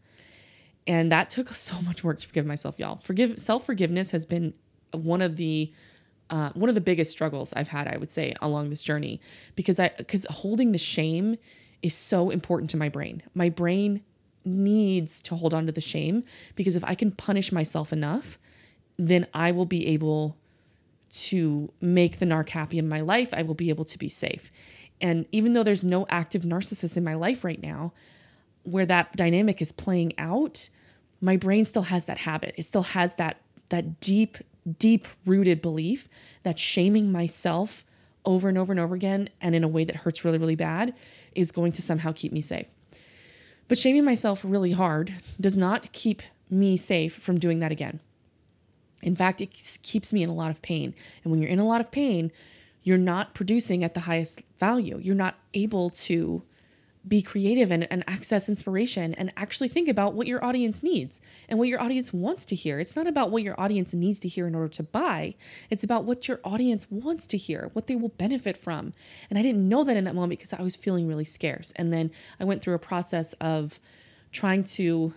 [0.87, 2.96] And that took so much work to forgive myself, y'all.
[2.96, 4.54] Forgive self forgiveness has been
[4.92, 5.72] one of the
[6.30, 9.20] uh, one of the biggest struggles I've had, I would say, along this journey,
[9.54, 11.37] because I because holding the shame
[11.82, 13.22] is so important to my brain.
[13.34, 14.02] My brain
[14.44, 16.24] needs to hold on to the shame
[16.55, 18.38] because if I can punish myself enough,
[18.98, 20.37] then I will be able
[21.11, 23.33] to make the narc happy in my life.
[23.33, 24.51] I will be able to be safe.
[25.01, 27.92] And even though there's no active narcissist in my life right now
[28.64, 30.68] where that dynamic is playing out,
[31.20, 32.55] my brain still has that habit.
[32.57, 34.38] It still has that that deep
[34.79, 36.09] deep rooted belief
[36.42, 37.85] that shaming myself
[38.24, 40.94] over and over and over again and in a way that hurts really really bad
[41.35, 42.66] is going to somehow keep me safe.
[43.68, 48.00] But shaming myself really hard does not keep me safe from doing that again.
[49.02, 49.52] In fact, it
[49.83, 50.94] keeps me in a lot of pain.
[51.22, 52.33] And when you're in a lot of pain,
[52.83, 54.98] you're not producing at the highest value.
[55.00, 56.42] You're not able to
[57.08, 61.58] be creative and, and access inspiration and actually think about what your audience needs and
[61.58, 62.78] what your audience wants to hear.
[62.78, 65.34] It's not about what your audience needs to hear in order to buy,
[65.70, 68.92] it's about what your audience wants to hear, what they will benefit from.
[69.30, 71.72] And I didn't know that in that moment because I was feeling really scarce.
[71.76, 73.80] And then I went through a process of
[74.32, 75.14] trying to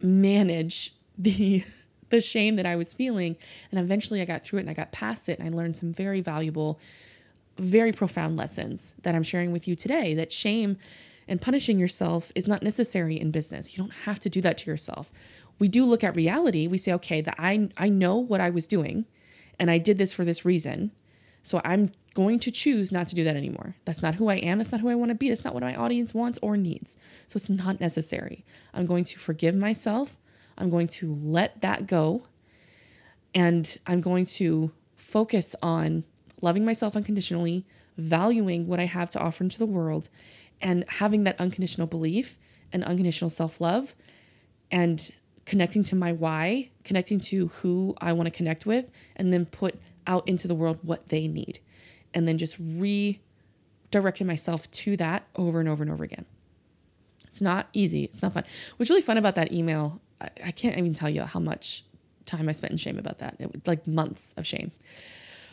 [0.00, 1.64] manage the
[2.10, 3.36] the shame that I was feeling
[3.70, 5.92] and eventually I got through it and I got past it and I learned some
[5.92, 6.80] very valuable
[7.58, 10.76] very profound lessons that I'm sharing with you today that shame
[11.26, 13.76] and punishing yourself is not necessary in business.
[13.76, 15.10] You don't have to do that to yourself.
[15.58, 16.66] We do look at reality.
[16.66, 19.06] We say, okay, that I I know what I was doing
[19.58, 20.92] and I did this for this reason.
[21.42, 23.76] So I'm going to choose not to do that anymore.
[23.84, 24.58] That's not who I am.
[24.58, 25.28] That's not who I want to be.
[25.28, 26.96] That's not what my audience wants or needs.
[27.26, 28.44] So it's not necessary.
[28.74, 30.16] I'm going to forgive myself.
[30.56, 32.24] I'm going to let that go.
[33.34, 36.04] And I'm going to focus on
[36.40, 37.64] loving myself unconditionally,
[37.96, 40.08] valuing what I have to offer into the world,
[40.60, 42.36] and having that unconditional belief
[42.72, 43.94] and unconditional self love,
[44.70, 45.10] and
[45.46, 49.76] connecting to my why, connecting to who I want to connect with, and then put
[50.06, 51.60] out into the world what they need.
[52.12, 56.26] And then just redirecting myself to that over and over and over again.
[57.26, 58.04] It's not easy.
[58.04, 58.44] It's not fun.
[58.76, 61.84] What's really fun about that email, I, I can't even tell you how much
[62.26, 63.36] time I spent in shame about that.
[63.38, 64.72] It was like months of shame.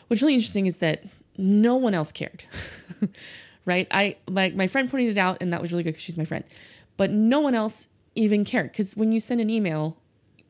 [0.08, 1.04] What's really interesting is that
[1.38, 2.44] no one else cared.
[3.64, 3.86] right?
[3.90, 6.24] I like my friend pointed it out and that was really good because she's my
[6.24, 6.44] friend.
[6.96, 9.98] But no one else even cared because when you send an email,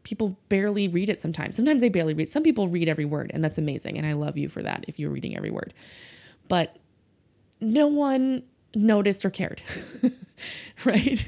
[0.04, 1.56] people barely read it sometimes.
[1.56, 2.28] Sometimes they barely read.
[2.28, 4.98] Some people read every word and that's amazing and I love you for that if
[4.98, 5.74] you're reading every word.
[6.48, 6.76] But
[7.60, 9.62] no one noticed or cared.
[10.84, 11.26] right?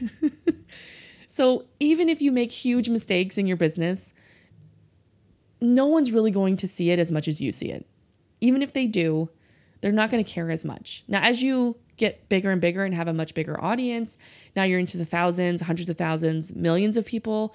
[1.26, 4.12] so even if you make huge mistakes in your business,
[5.60, 7.86] no one's really going to see it as much as you see it
[8.40, 9.30] even if they do,
[9.80, 11.04] they're not going to care as much.
[11.08, 14.18] Now, as you get bigger and bigger and have a much bigger audience,
[14.56, 17.54] now you're into the thousands, hundreds of thousands, millions of people.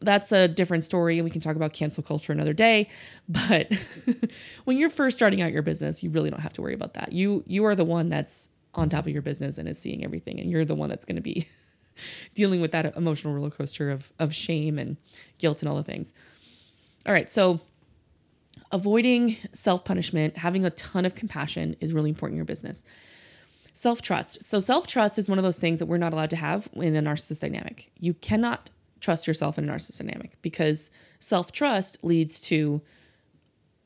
[0.00, 2.88] That's a different story, and we can talk about cancel culture another day.
[3.28, 3.72] But
[4.64, 7.12] when you're first starting out your business, you really don't have to worry about that.
[7.12, 10.40] You you are the one that's on top of your business and is seeing everything,
[10.40, 11.46] and you're the one that's going to be
[12.34, 14.96] dealing with that emotional roller coaster of of shame and
[15.38, 16.14] guilt and all the things.
[17.06, 17.60] All right, so
[18.72, 22.82] avoiding self punishment, having a ton of compassion is really important in your business.
[23.72, 24.44] Self trust.
[24.44, 26.96] So, self trust is one of those things that we're not allowed to have in
[26.96, 27.90] a narcissist dynamic.
[27.98, 32.82] You cannot trust yourself in a narcissist dynamic because self trust leads to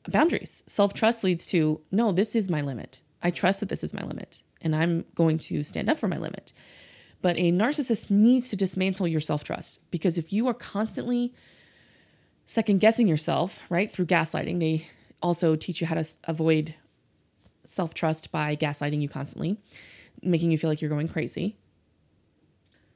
[0.07, 0.63] boundaries.
[0.67, 3.01] Self trust leads to, no, this is my limit.
[3.21, 6.17] I trust that this is my limit and I'm going to stand up for my
[6.17, 6.53] limit.
[7.21, 11.33] But a narcissist needs to dismantle your self trust because if you are constantly
[12.47, 13.91] second guessing yourself, right?
[13.91, 14.59] Through gaslighting.
[14.59, 14.87] They
[15.21, 16.73] also teach you how to avoid
[17.63, 19.57] self trust by gaslighting you constantly,
[20.23, 21.57] making you feel like you're going crazy.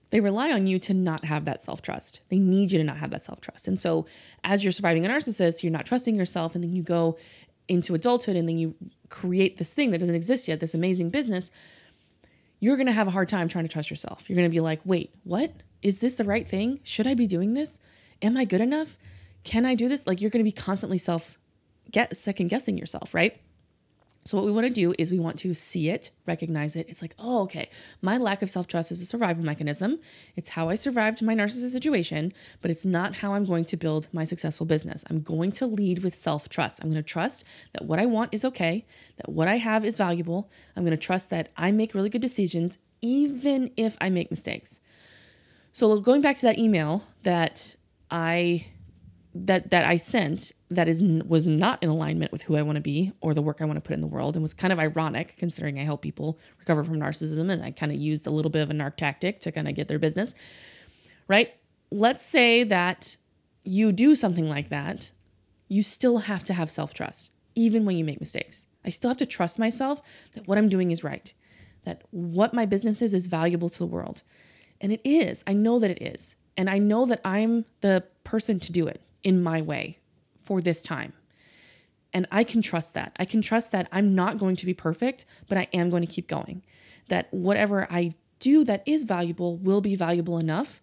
[0.09, 2.21] They rely on you to not have that self trust.
[2.29, 3.67] They need you to not have that self trust.
[3.67, 4.07] And so,
[4.43, 7.17] as you're surviving a narcissist, you're not trusting yourself, and then you go
[7.67, 8.75] into adulthood and then you
[9.07, 11.51] create this thing that doesn't exist yet, this amazing business.
[12.59, 14.29] You're gonna have a hard time trying to trust yourself.
[14.29, 15.51] You're gonna be like, wait, what?
[15.81, 16.79] Is this the right thing?
[16.83, 17.79] Should I be doing this?
[18.21, 18.97] Am I good enough?
[19.43, 20.07] Can I do this?
[20.07, 21.37] Like you're going to be constantly self
[21.91, 23.39] get second guessing yourself, right?
[24.25, 26.87] So what we want to do is we want to see it, recognize it.
[26.87, 27.69] It's like, oh, okay,
[28.03, 29.99] my lack of self-trust is a survival mechanism.
[30.35, 34.07] It's how I survived my narcissist situation, but it's not how I'm going to build
[34.13, 35.03] my successful business.
[35.09, 36.83] I'm going to lead with self-trust.
[36.83, 38.85] I'm going to trust that what I want is okay,
[39.17, 40.51] that what I have is valuable.
[40.75, 44.79] I'm going to trust that I make really good decisions even if I make mistakes.
[45.71, 47.75] So going back to that email that
[48.11, 48.67] I
[49.33, 52.81] that that I sent that is was not in alignment with who I want to
[52.81, 54.79] be or the work I want to put in the world and was kind of
[54.79, 58.51] ironic considering I help people recover from narcissism and I kind of used a little
[58.51, 60.33] bit of a narc tactic to kind of get their business.
[61.27, 61.53] Right?
[61.91, 63.15] Let's say that
[63.63, 65.11] you do something like that,
[65.67, 68.67] you still have to have self-trust even when you make mistakes.
[68.83, 70.01] I still have to trust myself
[70.33, 71.33] that what I'm doing is right,
[71.83, 74.23] that what my business is is valuable to the world.
[74.79, 75.43] And it is.
[75.45, 76.35] I know that it is.
[76.57, 79.99] And I know that I'm the person to do it in my way
[80.43, 81.13] for this time.
[82.13, 83.15] And I can trust that.
[83.17, 86.11] I can trust that I'm not going to be perfect, but I am going to
[86.11, 86.61] keep going.
[87.07, 90.81] That whatever I do that is valuable will be valuable enough.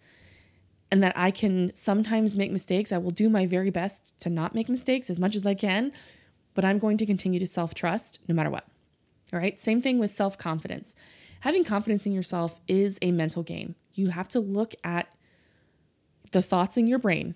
[0.91, 2.93] And that I can sometimes make mistakes.
[2.93, 5.93] I will do my very best to not make mistakes as much as I can,
[6.55, 8.67] but I'm going to continue to self trust no matter what.
[9.31, 9.59] All right.
[9.59, 10.95] Same thing with self confidence.
[11.41, 13.75] Having confidence in yourself is a mental game.
[13.93, 15.13] You have to look at
[16.33, 17.35] the thoughts in your brain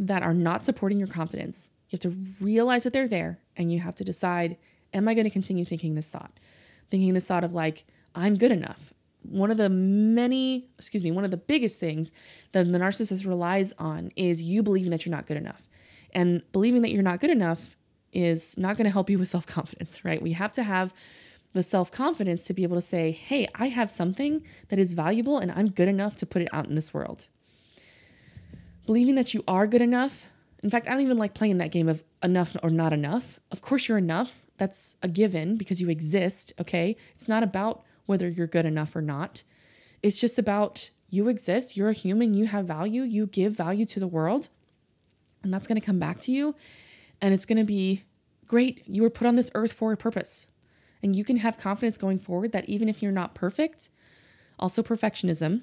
[0.00, 1.70] that are not supporting your confidence.
[1.90, 4.56] You have to realize that they're there and you have to decide
[4.92, 6.32] am I going to continue thinking this thought?
[6.90, 8.92] Thinking this thought of like, I'm good enough.
[9.22, 12.10] One of the many, excuse me, one of the biggest things
[12.50, 15.68] that the narcissist relies on is you believing that you're not good enough.
[16.12, 17.76] And believing that you're not good enough
[18.12, 20.20] is not going to help you with self confidence, right?
[20.20, 20.92] We have to have
[21.52, 25.38] the self confidence to be able to say, hey, I have something that is valuable
[25.38, 27.28] and I'm good enough to put it out in this world
[28.86, 30.26] believing that you are good enough.
[30.62, 33.40] In fact, I don't even like playing that game of enough or not enough.
[33.50, 34.46] Of course, you're enough.
[34.58, 36.96] That's a given because you exist, okay?
[37.14, 39.42] It's not about whether you're good enough or not.
[40.02, 44.00] It's just about you exist, you're a human, you have value, you give value to
[44.00, 44.48] the world,
[45.42, 46.54] and that's gonna come back to you.
[47.20, 48.04] And it's gonna be
[48.46, 48.82] great.
[48.86, 50.48] You were put on this earth for a purpose.
[51.02, 53.90] And you can have confidence going forward that even if you're not perfect,
[54.58, 55.62] also perfectionism,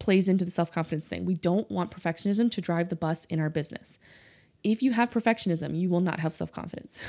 [0.00, 1.24] plays into the self confidence thing.
[1.24, 4.00] We don't want perfectionism to drive the bus in our business.
[4.64, 7.00] If you have perfectionism, you will not have self confidence.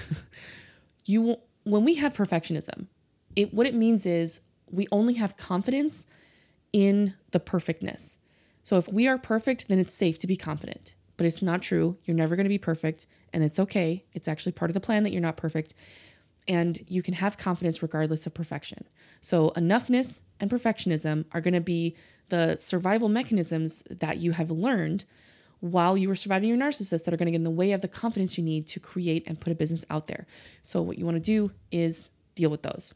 [1.06, 2.86] you will, when we have perfectionism,
[3.36, 6.06] it what it means is we only have confidence
[6.72, 8.20] in the perfectness.
[8.64, 10.96] So if we are perfect, then it's safe to be confident.
[11.18, 11.98] But it's not true.
[12.06, 14.06] You're never going to be perfect, and it's okay.
[14.14, 15.74] It's actually part of the plan that you're not perfect.
[16.48, 18.88] And you can have confidence regardless of perfection.
[19.20, 21.96] So, enoughness and perfectionism are going to be
[22.32, 25.06] the survival mechanisms that you have learned
[25.60, 27.82] while you were surviving your narcissist that are going to get in the way of
[27.82, 30.26] the confidence you need to create and put a business out there.
[30.64, 32.94] So, what you want to do is deal with those.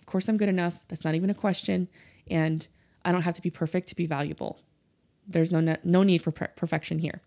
[0.00, 0.80] Of course, I'm good enough.
[0.88, 1.86] That's not even a question.
[2.28, 2.66] And
[3.04, 4.58] I don't have to be perfect to be valuable.
[5.28, 7.20] There's no, ne- no need for per- perfection here.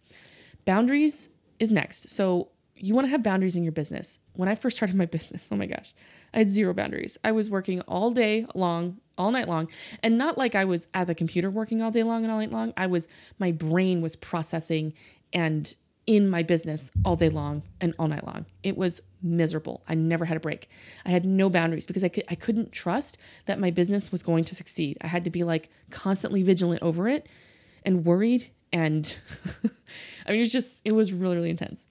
[0.65, 1.29] Boundaries
[1.59, 2.09] is next.
[2.09, 4.19] So, you want to have boundaries in your business.
[4.33, 5.93] When I first started my business, oh my gosh,
[6.33, 7.17] I had zero boundaries.
[7.23, 9.67] I was working all day long, all night long,
[10.03, 12.51] and not like I was at the computer working all day long and all night
[12.51, 12.73] long.
[12.75, 13.07] I was,
[13.39, 14.93] my brain was processing
[15.33, 15.75] and
[16.07, 18.45] in my business all day long and all night long.
[18.63, 19.83] It was miserable.
[19.87, 20.69] I never had a break.
[21.03, 24.43] I had no boundaries because I, could, I couldn't trust that my business was going
[24.45, 24.97] to succeed.
[25.01, 27.27] I had to be like constantly vigilant over it
[27.83, 28.51] and worried.
[28.71, 29.17] And
[30.25, 31.87] I mean, it was just, it was really, really intense.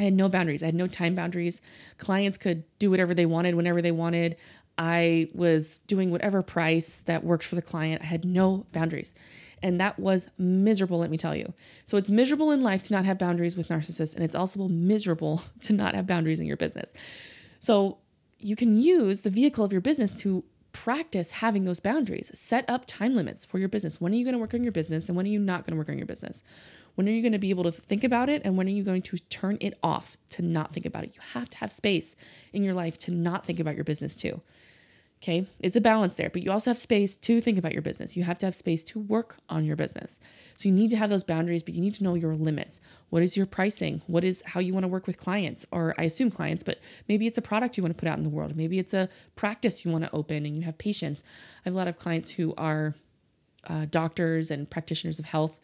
[0.00, 0.62] I had no boundaries.
[0.62, 1.60] I had no time boundaries.
[1.98, 4.36] Clients could do whatever they wanted whenever they wanted.
[4.78, 8.02] I was doing whatever price that worked for the client.
[8.02, 9.14] I had no boundaries.
[9.62, 11.52] And that was miserable, let me tell you.
[11.84, 15.42] So it's miserable in life to not have boundaries with narcissists, and it's also miserable
[15.62, 16.92] to not have boundaries in your business.
[17.60, 17.98] So
[18.38, 22.30] you can use the vehicle of your business to practice having those boundaries.
[22.34, 24.00] Set up time limits for your business.
[24.00, 25.72] When are you going to work on your business, and when are you not going
[25.72, 26.42] to work on your business?
[26.94, 28.42] When are you going to be able to think about it?
[28.44, 31.14] And when are you going to turn it off to not think about it?
[31.14, 32.16] You have to have space
[32.52, 34.42] in your life to not think about your business too.
[35.22, 38.16] Okay, it's a balance there, but you also have space to think about your business.
[38.16, 40.18] You have to have space to work on your business.
[40.56, 42.80] So you need to have those boundaries, but you need to know your limits.
[43.10, 44.02] What is your pricing?
[44.08, 47.28] What is how you want to work with clients, or I assume clients, but maybe
[47.28, 48.56] it's a product you want to put out in the world.
[48.56, 51.22] Maybe it's a practice you want to open and you have patients.
[51.60, 52.96] I have a lot of clients who are
[53.68, 55.60] uh, doctors and practitioners of health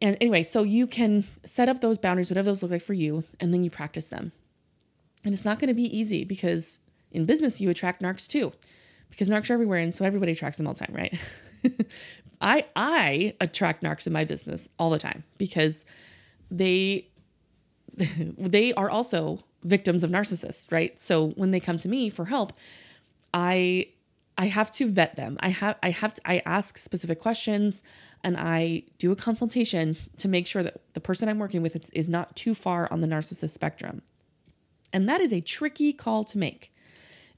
[0.00, 3.24] and anyway, so you can set up those boundaries, whatever those look like for you,
[3.40, 4.32] and then you practice them.
[5.24, 6.80] And it's not going to be easy because
[7.12, 8.52] in business, you attract narcs too,
[9.10, 9.78] because narcs are everywhere.
[9.78, 11.18] And so everybody attracts them all the time, right?
[12.40, 15.84] I, I attract narcs in my business all the time because
[16.50, 17.08] they,
[17.96, 20.98] they are also victims of narcissists, right?
[21.00, 22.52] So when they come to me for help,
[23.34, 23.88] I
[24.40, 25.36] I have to vet them.
[25.40, 27.82] I have I have to I ask specific questions
[28.22, 32.08] and I do a consultation to make sure that the person I'm working with is
[32.08, 34.02] not too far on the narcissist spectrum.
[34.92, 36.72] And that is a tricky call to make.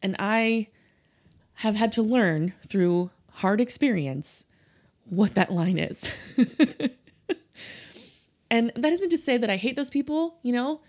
[0.03, 0.68] And I
[1.55, 4.46] have had to learn through hard experience
[5.05, 6.09] what that line is.
[8.51, 10.80] And that isn't to say that I hate those people, you know.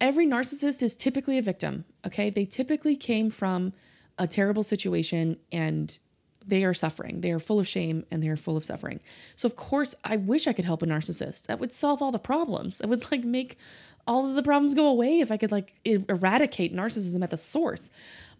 [0.00, 2.30] Every narcissist is typically a victim, okay?
[2.30, 3.72] They typically came from
[4.16, 5.98] a terrible situation and
[6.46, 7.20] they are suffering.
[7.20, 9.00] They are full of shame and they are full of suffering.
[9.36, 11.46] So of course, I wish I could help a narcissist.
[11.46, 12.78] That would solve all the problems.
[12.78, 13.58] That would like make
[14.06, 17.90] all of the problems go away if I could like eradicate narcissism at the source.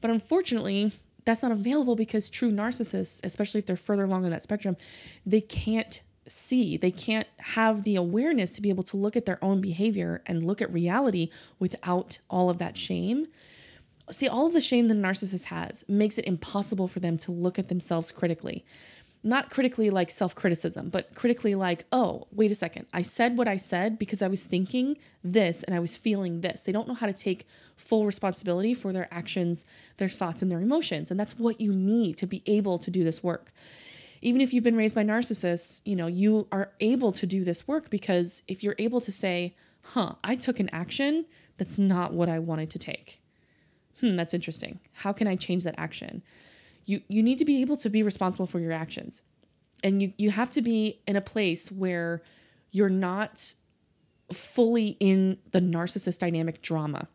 [0.01, 0.93] But unfortunately,
[1.25, 4.77] that's not available because true narcissists, especially if they're further along in that spectrum,
[5.27, 6.77] they can't see.
[6.77, 10.47] They can't have the awareness to be able to look at their own behavior and
[10.47, 13.27] look at reality without all of that shame.
[14.11, 17.59] See, all of the shame a narcissist has makes it impossible for them to look
[17.59, 18.65] at themselves critically.
[19.23, 22.87] Not critically like self criticism, but critically like, oh, wait a second.
[22.93, 26.63] I said what I said because I was thinking this and I was feeling this.
[26.63, 27.47] They don't know how to take
[27.77, 29.65] full responsibility for their actions,
[29.97, 31.11] their thoughts, and their emotions.
[31.11, 33.53] And that's what you need to be able to do this work
[34.21, 37.69] even if you've been raised by narcissists, you know, you are able to do this
[37.69, 39.55] work because if you're able to say,
[39.85, 43.21] huh, I took an action that's not what I wanted to take.
[44.01, 44.79] Hmm, that's interesting.
[44.93, 46.23] How can I change that action?
[46.89, 49.23] You you need to be able to be responsible for your actions.
[49.85, 52.23] And you you have to be in a place where
[52.71, 53.55] you're not
[54.33, 57.09] fully in the narcissist dynamic drama.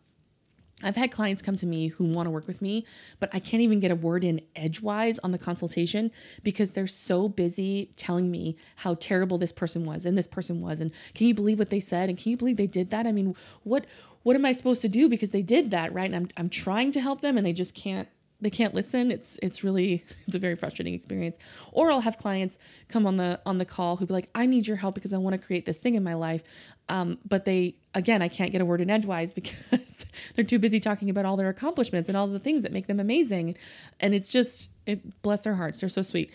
[0.83, 2.85] I've had clients come to me who want to work with me,
[3.19, 6.11] but I can't even get a word in edgewise on the consultation
[6.43, 10.81] because they're so busy telling me how terrible this person was and this person was
[10.81, 13.07] and can you believe what they said and can you believe they did that?
[13.07, 13.87] I mean, what
[14.21, 16.11] what am I supposed to do because they did that, right?
[16.11, 18.07] And I'm I'm trying to help them and they just can't
[18.43, 21.37] they can't listen it's it's really it's a very frustrating experience.
[21.71, 24.67] Or i'll have clients come on the on the call who be like i need
[24.67, 26.43] your help because i want to create this thing in my life.
[26.89, 30.79] Um, but they again i can't get a word in edgewise because they're too busy
[30.79, 33.55] talking about all their accomplishments and all the things that make them amazing.
[33.99, 36.31] And it's just it bless their hearts they're so sweet.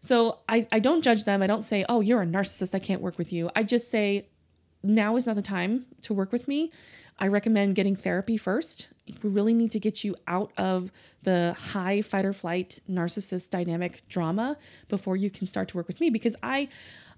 [0.00, 1.42] So I, I don't judge them.
[1.42, 3.50] I don't say oh you're a narcissist i can't work with you.
[3.56, 4.28] I just say
[4.82, 6.70] now is not the time to work with me.
[7.18, 8.88] I recommend getting therapy first.
[9.22, 10.90] We really need to get you out of
[11.22, 14.56] the high fight or flight narcissist dynamic drama
[14.88, 16.68] before you can start to work with me because I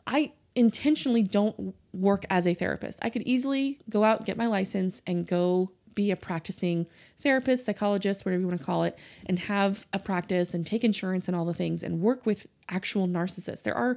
[0.07, 2.99] I intentionally don't work as a therapist.
[3.03, 6.89] I could easily go out, get my license and go be a practicing
[7.19, 11.29] therapist, psychologist, whatever you want to call it, and have a practice and take insurance
[11.29, 13.63] and all the things and work with actual narcissists.
[13.63, 13.97] There are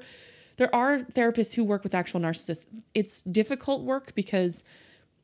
[0.58, 2.66] there are therapists who work with actual narcissists.
[2.94, 4.64] It's difficult work because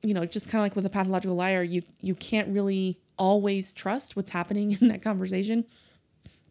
[0.01, 3.73] you know, just kind of like with a pathological liar, you you can't really always
[3.73, 5.65] trust what's happening in that conversation.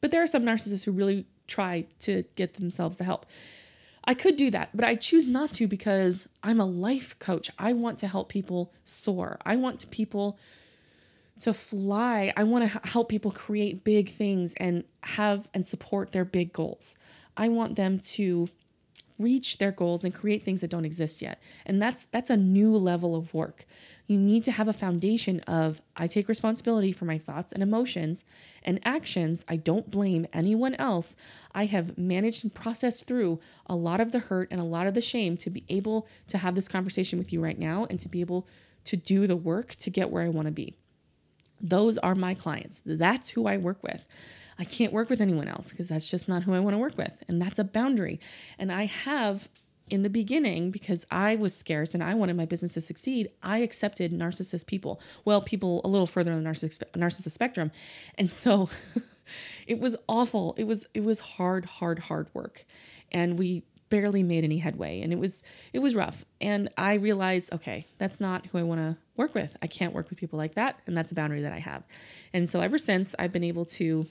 [0.01, 3.27] But there are some narcissists who really try to get themselves the help.
[4.05, 7.51] I could do that, but I choose not to because I'm a life coach.
[7.59, 9.39] I want to help people soar.
[9.45, 10.39] I want people
[11.41, 12.33] to fly.
[12.37, 16.97] I want to help people create big things and have and support their big goals.
[17.37, 18.49] I want them to
[19.19, 21.43] reach their goals and create things that don't exist yet.
[21.67, 23.67] And that's that's a new level of work.
[24.07, 28.25] You need to have a foundation of I take responsibility for my thoughts and emotions
[28.63, 29.45] and actions.
[29.49, 31.17] I don't blame anyone else.
[31.53, 34.95] I have managed and processed through a lot of the hurt and a lot of
[34.95, 38.09] the shame to be able to have this conversation with you right now and to
[38.09, 38.47] be able
[38.85, 40.75] to do the work to get where I want to be.
[41.61, 42.81] Those are my clients.
[42.87, 44.07] That's who I work with.
[44.59, 46.99] I can't work with anyone else because that's just not who I want to work
[46.99, 47.23] with.
[47.29, 48.19] And that's a boundary.
[48.59, 49.49] And I have
[49.91, 53.59] in the beginning, because I was scarce and I wanted my business to succeed, I
[53.59, 55.01] accepted narcissist people.
[55.25, 57.71] Well, people a little further on the narcissist, narcissist spectrum.
[58.17, 58.69] And so
[59.67, 60.55] it was awful.
[60.59, 62.65] It was it was hard, hard, hard work.
[63.11, 65.43] And we barely made any headway and it was
[65.73, 69.57] it was rough and i realized okay that's not who i want to work with
[69.63, 71.83] i can't work with people like that and that's a boundary that i have
[72.35, 74.07] and so ever since i've been able to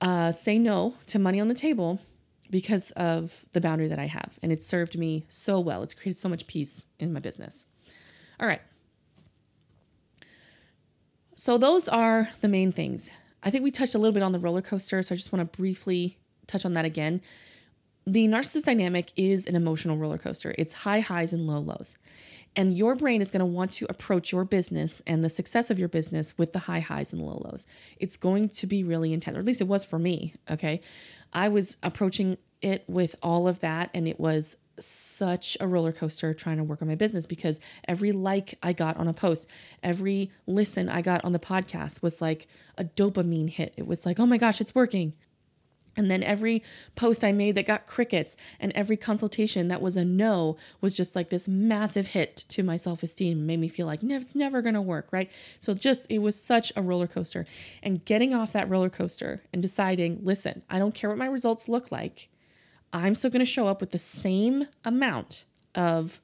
[0.00, 2.00] uh, say no to money on the table
[2.50, 4.38] because of the boundary that I have.
[4.42, 5.82] And it's served me so well.
[5.82, 7.64] It's created so much peace in my business.
[8.38, 8.62] All right.
[11.34, 13.12] So, those are the main things.
[13.42, 15.02] I think we touched a little bit on the roller coaster.
[15.02, 17.20] So, I just want to briefly touch on that again.
[18.06, 21.98] The narcissist dynamic is an emotional roller coaster, it's high highs and low lows.
[22.56, 25.78] And your brain is going to want to approach your business and the success of
[25.78, 27.66] your business with the high highs and low lows.
[27.98, 30.34] It's going to be really intense, or at least it was for me.
[30.50, 30.80] Okay.
[31.34, 36.34] I was approaching it with all of that, and it was such a roller coaster
[36.34, 39.48] trying to work on my business because every like I got on a post,
[39.82, 42.46] every listen I got on the podcast was like
[42.76, 43.74] a dopamine hit.
[43.76, 45.14] It was like, oh my gosh, it's working.
[45.96, 46.62] And then every
[46.94, 51.16] post I made that got crickets and every consultation that was a no was just
[51.16, 54.60] like this massive hit to my self esteem, made me feel like no, it's never
[54.60, 55.30] going to work, right?
[55.58, 57.46] So just, it was such a roller coaster.
[57.82, 61.68] And getting off that roller coaster and deciding, listen, I don't care what my results
[61.68, 62.28] look like,
[62.92, 65.44] I'm still going to show up with the same amount
[65.74, 66.20] of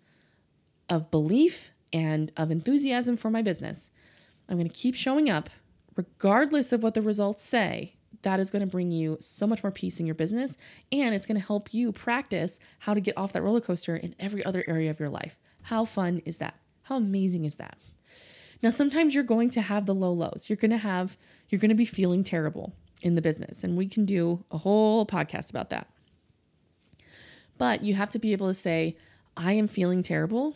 [0.89, 3.91] of belief and of enthusiasm for my business.
[4.49, 5.49] I'm going to keep showing up
[5.97, 7.95] regardless of what the results say.
[8.23, 10.57] That is going to bring you so much more peace in your business
[10.91, 14.15] and it's going to help you practice how to get off that roller coaster in
[14.19, 15.39] every other area of your life.
[15.63, 16.55] How fun is that?
[16.85, 17.79] How amazing is that?
[18.63, 20.47] Now, sometimes you're going to have the low lows.
[20.49, 21.17] You're going to have,
[21.49, 23.65] you're going to be feeling terrible in the business.
[23.65, 25.89] And we can do a whole podcast about that.
[27.59, 28.97] But you have to be able to say,
[29.37, 30.55] I am feeling terrible.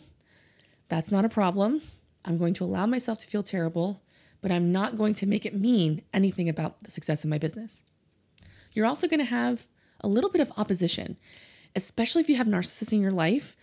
[0.87, 1.81] That's not a problem.
[2.23, 4.01] I'm going to allow myself to feel terrible,
[4.41, 7.83] but I'm not going to make it mean anything about the success of my business.
[8.73, 9.67] You're also going to have
[10.01, 11.17] a little bit of opposition,
[11.75, 13.55] especially if you have narcissists in your life.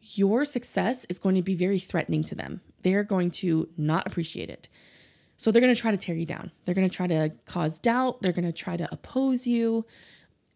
[0.00, 2.60] Your success is going to be very threatening to them.
[2.82, 4.68] They're going to not appreciate it.
[5.36, 6.52] So they're going to try to tear you down.
[6.64, 8.22] They're going to try to cause doubt.
[8.22, 9.84] They're going to try to oppose you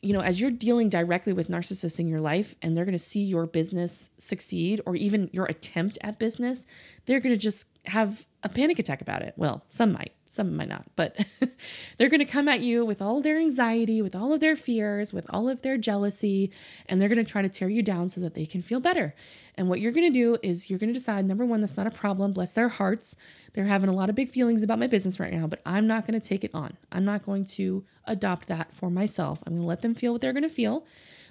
[0.07, 2.99] you know, as you're dealing directly with narcissists in your life and they're going to
[2.99, 6.65] see your business succeed or even your attempt at business,
[7.07, 9.35] they're going to just have a panic attack about it.
[9.37, 11.27] Well, some might, some might not, but
[11.99, 15.13] they're going to come at you with all their anxiety, with all of their fears,
[15.13, 16.53] with all of their jealousy,
[16.89, 19.15] and they're going to try to tear you down so that they can feel better.
[19.57, 21.87] And what you're going to do is you're going to decide number one, that's not
[21.87, 23.17] a problem, bless their hearts.
[23.55, 26.07] They're having a lot of big feelings about my business right now, but I'm not
[26.07, 26.77] going to take it on.
[26.93, 29.43] I'm not going to adopt that for myself.
[29.47, 30.85] I'm going to let them feel what they're going to feel,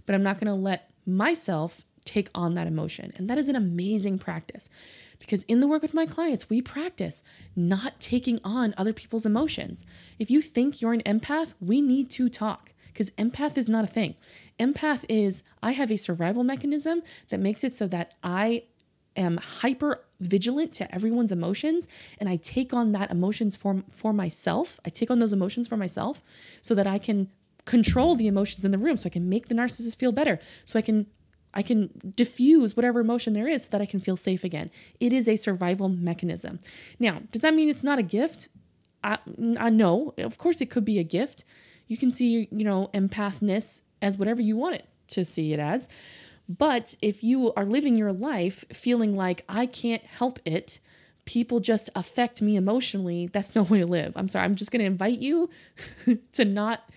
[0.05, 3.11] but I'm not going to let myself take on that emotion.
[3.17, 4.69] And that is an amazing practice
[5.19, 7.23] because in the work with my clients, we practice
[7.55, 9.85] not taking on other people's emotions.
[10.19, 13.87] If you think you're an empath, we need to talk because empath is not a
[13.87, 14.15] thing.
[14.59, 18.63] Empath is I have a survival mechanism that makes it so that I
[19.17, 21.87] am hyper vigilant to everyone's emotions
[22.19, 24.79] and I take on that emotions for for myself.
[24.85, 26.21] I take on those emotions for myself
[26.61, 27.29] so that I can
[27.65, 30.39] control the emotions in the room so I can make the narcissist feel better.
[30.65, 31.07] So I can
[31.55, 34.69] I can diffuse whatever emotion there is so that I can feel safe again.
[34.99, 36.59] It is a survival mechanism.
[36.99, 38.49] Now, does that mean it's not a gift?
[39.03, 41.45] I, mm, I know, of course, it could be a gift.
[41.87, 45.87] You can see, you know, empathness as whatever you want it to see it as.
[46.49, 50.79] But if you are living your life feeling like I can't help it,
[51.25, 54.13] people just affect me emotionally, that's no way to live.
[54.15, 55.49] I'm sorry, I'm just going to invite you
[56.33, 56.89] to not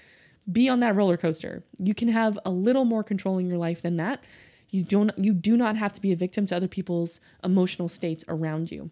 [0.51, 1.63] be on that roller coaster.
[1.79, 4.23] You can have a little more control in your life than that.
[4.71, 8.25] You don't you do not have to be a victim to other people's emotional states
[8.29, 8.91] around you.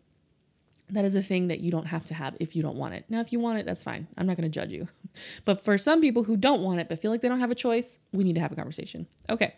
[0.89, 3.05] That is a thing that you don't have to have if you don't want it.
[3.09, 4.07] Now, if you want it, that's fine.
[4.16, 4.89] I'm not going to judge you.
[5.47, 7.55] But for some people who don't want it but feel like they don't have a
[7.55, 9.07] choice, we need to have a conversation.
[9.31, 9.55] Okay.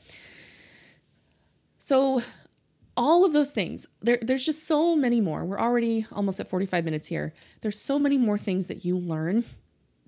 [1.78, 2.22] So,
[2.96, 5.44] all of those things, there, there's just so many more.
[5.44, 7.32] We're already almost at 45 minutes here.
[7.60, 9.44] There's so many more things that you learn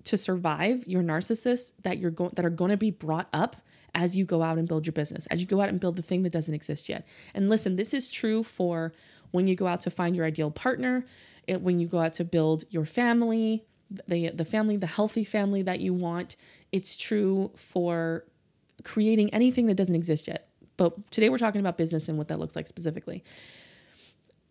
[0.05, 3.57] to survive your narcissist that you're going that are going to be brought up
[3.93, 6.01] as you go out and build your business, as you go out and build the
[6.01, 7.05] thing that doesn't exist yet.
[7.33, 8.93] And listen, this is true for
[9.31, 11.05] when you go out to find your ideal partner,
[11.47, 13.65] it, when you go out to build your family,
[14.07, 16.35] the the family, the healthy family that you want.
[16.71, 18.25] It's true for
[18.83, 20.47] creating anything that doesn't exist yet.
[20.77, 23.23] But today we're talking about business and what that looks like specifically.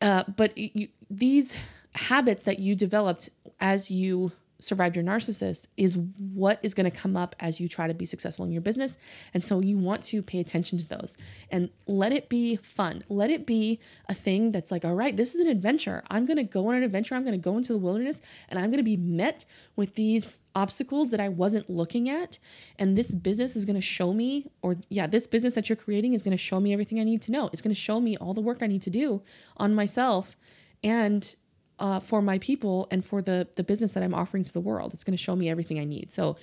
[0.00, 1.56] Uh, but you, these
[1.94, 3.30] habits that you developed
[3.60, 7.86] as you survived your narcissist is what is going to come up as you try
[7.86, 8.98] to be successful in your business.
[9.34, 11.16] And so you want to pay attention to those
[11.50, 13.04] and let it be fun.
[13.08, 16.02] Let it be a thing that's like, all right, this is an adventure.
[16.10, 17.14] I'm going to go on an adventure.
[17.14, 19.44] I'm going to go into the wilderness and I'm going to be met
[19.76, 22.38] with these obstacles that I wasn't looking at.
[22.78, 26.14] And this business is going to show me, or yeah, this business that you're creating
[26.14, 27.48] is going to show me everything I need to know.
[27.52, 29.22] It's going to show me all the work I need to do
[29.56, 30.36] on myself
[30.82, 31.34] and
[31.80, 34.92] uh, for my people and for the the business that I'm offering to the world.
[34.94, 36.12] It's going to show me everything I need.
[36.12, 36.36] So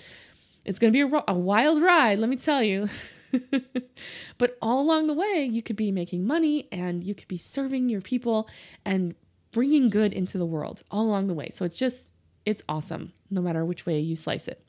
[0.66, 2.90] it's going to be a, a wild ride, let me tell you.
[4.38, 7.90] but all along the way, you could be making money and you could be serving
[7.90, 8.50] your people
[8.84, 9.16] and
[9.52, 11.50] bringing good into the world all along the way.
[11.50, 12.10] So it's just
[12.46, 14.64] it's awesome no matter which way you slice it.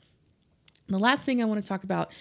[0.87, 2.11] The last thing I want to talk about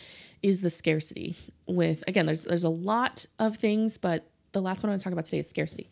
[0.42, 1.36] is the scarcity
[1.66, 5.04] with again there's there's a lot of things but the last one I want to
[5.04, 5.90] talk about today is scarcity.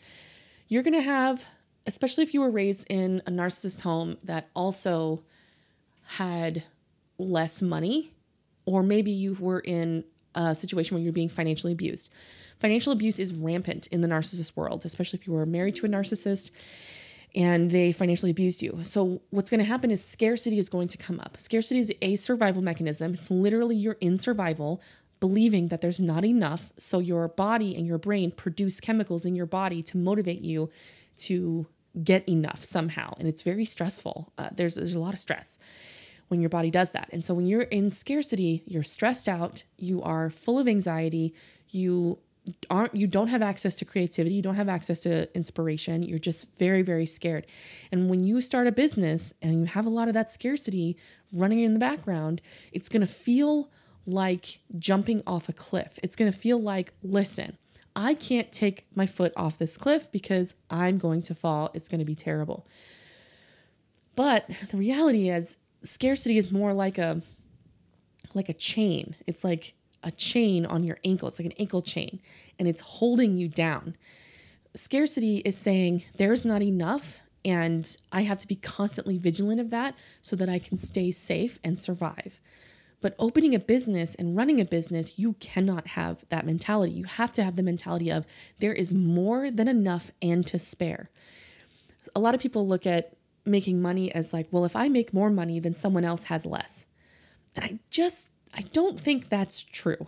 [0.68, 1.44] You're going to have
[1.87, 5.22] especially if you were raised in a narcissist home that also
[6.18, 6.64] had
[7.18, 8.12] less money,
[8.64, 12.12] or maybe you were in a situation where you're being financially abused.
[12.59, 15.89] Financial abuse is rampant in the narcissist world, especially if you were married to a
[15.89, 16.51] narcissist
[17.34, 18.80] and they financially abused you.
[18.82, 21.39] So, what's going to happen is scarcity is going to come up.
[21.39, 23.12] Scarcity is a survival mechanism.
[23.12, 24.80] It's literally you're in survival,
[25.20, 26.72] believing that there's not enough.
[26.78, 30.70] So, your body and your brain produce chemicals in your body to motivate you
[31.18, 31.66] to
[32.03, 33.14] get enough somehow.
[33.18, 34.32] And it's very stressful.
[34.36, 35.59] Uh, there's, there's a lot of stress
[36.28, 37.09] when your body does that.
[37.12, 41.34] And so when you're in scarcity, you're stressed out, you are full of anxiety,
[41.68, 42.18] you
[42.70, 46.47] aren't you don't have access to creativity you don't have access to inspiration you're just
[46.57, 47.47] very very scared
[47.90, 50.97] and when you start a business and you have a lot of that scarcity
[51.32, 52.40] running in the background
[52.72, 53.68] it's going to feel
[54.07, 57.59] like jumping off a cliff it's going to feel like listen
[57.97, 61.99] i can't take my foot off this cliff because i'm going to fall it's going
[61.99, 62.66] to be terrible
[64.14, 67.20] but the reality is scarcity is more like a
[68.34, 69.74] like a chain it's like
[70.07, 71.28] a chain on your ankle.
[71.28, 72.20] It's like an ankle chain
[72.59, 73.97] and it's holding you down.
[74.74, 79.94] Scarcity is saying there's not enough and I have to be constantly vigilant of that
[80.22, 82.40] so that I can stay safe and survive.
[83.01, 86.92] But opening a business and running a business, you cannot have that mentality.
[86.92, 88.26] You have to have the mentality of
[88.59, 91.11] there is more than enough and to spare.
[92.14, 95.30] A lot of people look at making money as like, well, if I make more
[95.30, 96.86] money, then someone else has less.
[97.55, 100.07] And I just I don't think that's true.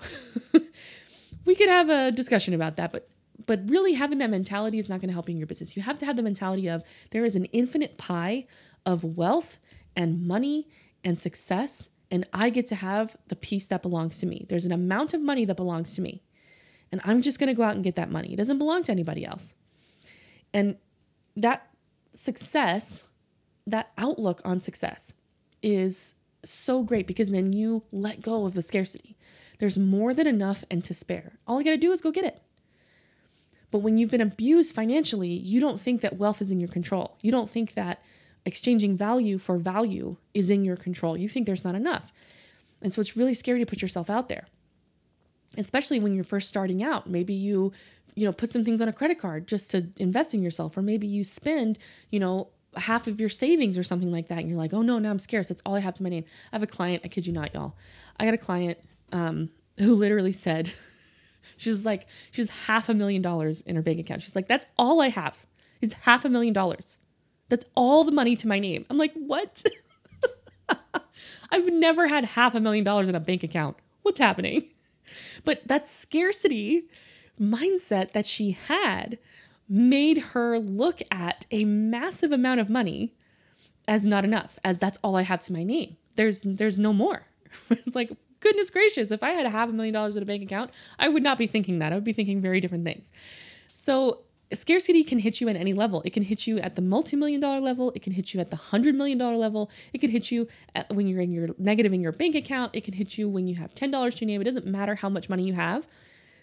[1.44, 3.08] we could have a discussion about that, but
[3.46, 5.76] but really having that mentality is not going to help you in your business.
[5.76, 8.46] You have to have the mentality of there is an infinite pie
[8.84, 9.58] of wealth
[9.96, 10.68] and money
[11.04, 14.46] and success and I get to have the piece that belongs to me.
[14.48, 16.22] There's an amount of money that belongs to me.
[16.90, 18.32] And I'm just going to go out and get that money.
[18.32, 19.54] It doesn't belong to anybody else.
[20.54, 20.76] And
[21.36, 21.68] that
[22.14, 23.04] success,
[23.66, 25.12] that outlook on success
[25.62, 29.16] is so great because then you let go of the scarcity.
[29.58, 31.38] There's more than enough and to spare.
[31.46, 32.40] All I got to do is go get it.
[33.70, 37.18] But when you've been abused financially, you don't think that wealth is in your control.
[37.20, 38.00] You don't think that
[38.48, 41.16] exchanging value for value is in your control.
[41.16, 42.12] You think there's not enough.
[42.82, 44.48] And so it's really scary to put yourself out there.
[45.56, 47.08] Especially when you're first starting out.
[47.08, 47.72] Maybe you,
[48.14, 50.82] you know, put some things on a credit card just to invest in yourself or
[50.82, 51.78] maybe you spend,
[52.10, 54.98] you know, half of your savings or something like that and you're like oh no
[54.98, 56.22] now i'm scarce that's all i have to my name
[56.52, 57.74] i have a client i kid you not y'all
[58.20, 58.78] i got a client
[59.10, 60.70] um, who literally said
[61.56, 65.00] she's like she's half a million dollars in her bank account she's like that's all
[65.00, 65.46] i have
[65.80, 67.00] is half a million dollars
[67.48, 69.62] that's all the money to my name i'm like what
[71.50, 74.64] i've never had half a million dollars in a bank account what's happening
[75.44, 76.84] but that scarcity
[77.40, 79.18] mindset that she had
[79.68, 83.12] made her look at a massive amount of money
[83.86, 85.96] as not enough, as that's all I have to my name.
[86.16, 87.26] There's there's no more.
[87.70, 90.42] it's like goodness gracious, if I had a half a million dollars in a bank
[90.42, 91.92] account, I would not be thinking that.
[91.92, 93.10] I would be thinking very different things.
[93.72, 94.22] So
[94.52, 96.02] scarcity can hit you at any level.
[96.04, 97.92] It can hit you at the multi-million dollar level.
[97.94, 99.70] It can hit you at the hundred million dollar level.
[99.92, 102.74] It can hit you at, when you're in your negative in your bank account.
[102.74, 104.40] It can hit you when you have ten dollars to your name.
[104.40, 105.86] It doesn't matter how much money you have.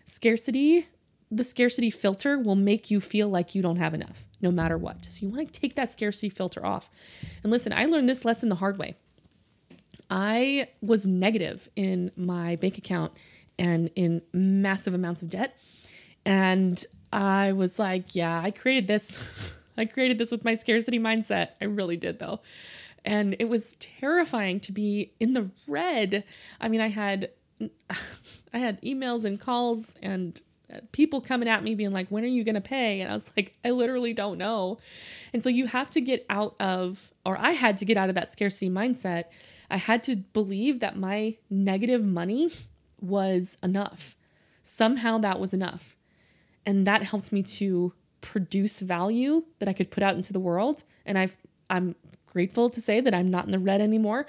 [0.06, 0.88] Scarcity
[1.32, 5.06] the scarcity filter will make you feel like you don't have enough no matter what.
[5.06, 6.90] So you want to take that scarcity filter off.
[7.44, 8.96] And listen, I learned this lesson the hard way.
[10.10, 13.14] I was negative in my bank account
[13.58, 15.58] and in massive amounts of debt.
[16.26, 16.86] And
[17.16, 19.24] I was like, yeah, I created this.
[19.78, 21.50] I created this with my scarcity mindset.
[21.62, 22.42] I really did though.
[23.06, 26.24] And it was terrifying to be in the red.
[26.60, 27.30] I mean, I had
[28.54, 30.42] I had emails and calls and
[30.74, 33.00] uh, people coming at me being like, when are you going to pay?
[33.00, 34.80] And I was like, I literally don't know.
[35.34, 38.16] And so you have to get out of, or I had to get out of
[38.16, 39.26] that scarcity mindset.
[39.70, 42.50] I had to believe that my negative money
[43.00, 44.18] was enough.
[44.64, 45.95] Somehow that was enough.
[46.66, 50.84] And that helps me to produce value that I could put out into the world.
[51.06, 51.30] And i
[51.70, 51.96] I'm
[52.28, 54.26] grateful to say that I'm not in the red anymore.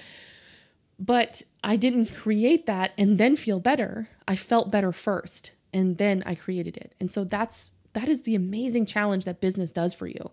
[0.99, 4.09] But I didn't create that and then feel better.
[4.27, 6.95] I felt better first and then I created it.
[6.99, 10.31] And so that's that is the amazing challenge that business does for you.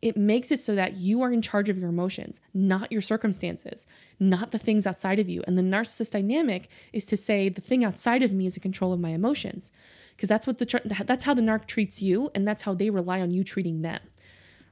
[0.00, 3.84] It makes it so that you are in charge of your emotions, not your circumstances,
[4.20, 5.42] not the things outside of you.
[5.46, 8.92] And the narcissist dynamic is to say the thing outside of me is in control
[8.92, 9.72] of my emotions,
[10.14, 13.20] because that's what the that's how the narc treats you, and that's how they rely
[13.20, 14.00] on you treating them,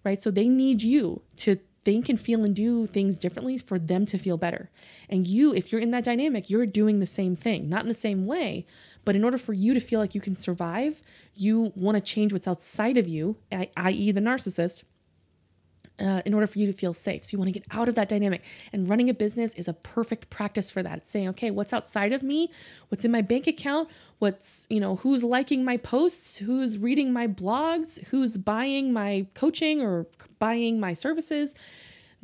[0.04, 0.22] right?
[0.22, 4.18] So they need you to think and feel and do things differently for them to
[4.18, 4.70] feel better.
[5.08, 7.94] And you, if you're in that dynamic, you're doing the same thing, not in the
[7.94, 8.66] same way,
[9.04, 11.00] but in order for you to feel like you can survive,
[11.34, 14.82] you want to change what's outside of you, i.e., the narcissist.
[15.98, 17.24] Uh, in order for you to feel safe.
[17.24, 18.42] So you want to get out of that dynamic.
[18.70, 20.98] And running a business is a perfect practice for that.
[20.98, 22.50] It's saying, okay, what's outside of me?
[22.88, 23.88] What's in my bank account?
[24.18, 26.36] What's, you know, who's liking my posts?
[26.36, 28.04] Who's reading my blogs?
[28.08, 30.06] Who's buying my coaching or
[30.38, 31.54] buying my services?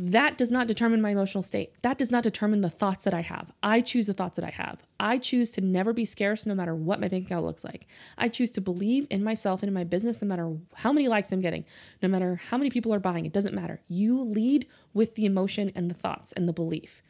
[0.04, 1.80] That does not determine my emotional state.
[1.82, 3.52] That does not determine the thoughts that I have.
[3.62, 4.82] I choose the thoughts that I have.
[4.98, 7.86] I choose to never be scarce no matter what my bank account looks like.
[8.18, 11.30] I choose to believe in myself and in my business no matter how many likes
[11.30, 11.64] I'm getting,
[12.02, 13.26] no matter how many people are buying.
[13.26, 13.80] It doesn't matter.
[13.86, 17.02] You lead with the emotion and the thoughts and the belief.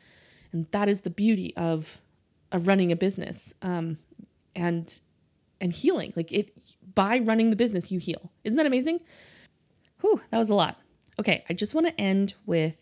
[0.52, 1.98] And that is the beauty of,
[2.50, 3.54] of running a business.
[3.62, 3.98] Um,
[4.54, 5.00] and
[5.60, 6.12] and healing.
[6.16, 6.52] Like it
[6.94, 8.32] by running the business, you heal.
[8.44, 9.00] Isn't that amazing?
[10.00, 10.78] Whew, that was a lot.
[11.18, 12.81] Okay, I just want to end with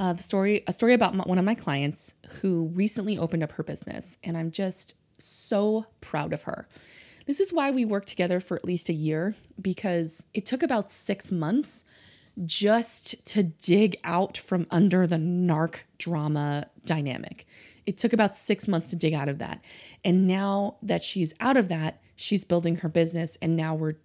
[0.00, 3.62] the story, a story about my, one of my clients who recently opened up her
[3.62, 6.66] business, and I'm just so proud of her.
[7.26, 10.90] This is why we worked together for at least a year because it took about
[10.90, 11.84] six months
[12.44, 17.46] just to dig out from under the narc drama dynamic.
[17.86, 19.62] It took about six months to dig out of that.
[20.04, 23.36] And now that she's out of that, she's building her business.
[23.42, 23.96] And now we're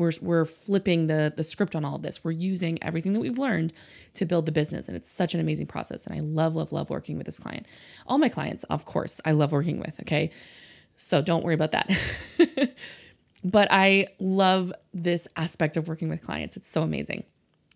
[0.00, 2.24] we're, we're flipping the the script on all of this.
[2.24, 3.72] We're using everything that we've learned
[4.14, 6.06] to build the business, and it's such an amazing process.
[6.06, 7.66] And I love, love, love working with this client.
[8.06, 10.00] All my clients, of course, I love working with.
[10.00, 10.30] Okay,
[10.96, 11.90] so don't worry about that.
[13.44, 16.56] but I love this aspect of working with clients.
[16.56, 17.24] It's so amazing.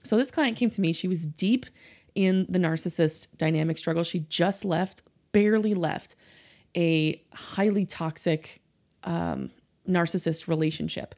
[0.03, 0.93] So this client came to me.
[0.93, 1.67] She was deep
[2.15, 4.03] in the narcissist dynamic struggle.
[4.03, 5.03] She just left,
[5.33, 6.15] barely left,
[6.77, 8.61] a highly toxic
[9.05, 9.51] um,
[9.89, 11.15] narcissist relationship.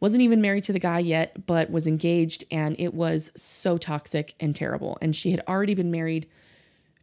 [0.00, 4.34] Wasn't even married to the guy yet, but was engaged, and it was so toxic
[4.40, 4.98] and terrible.
[5.00, 6.26] And she had already been married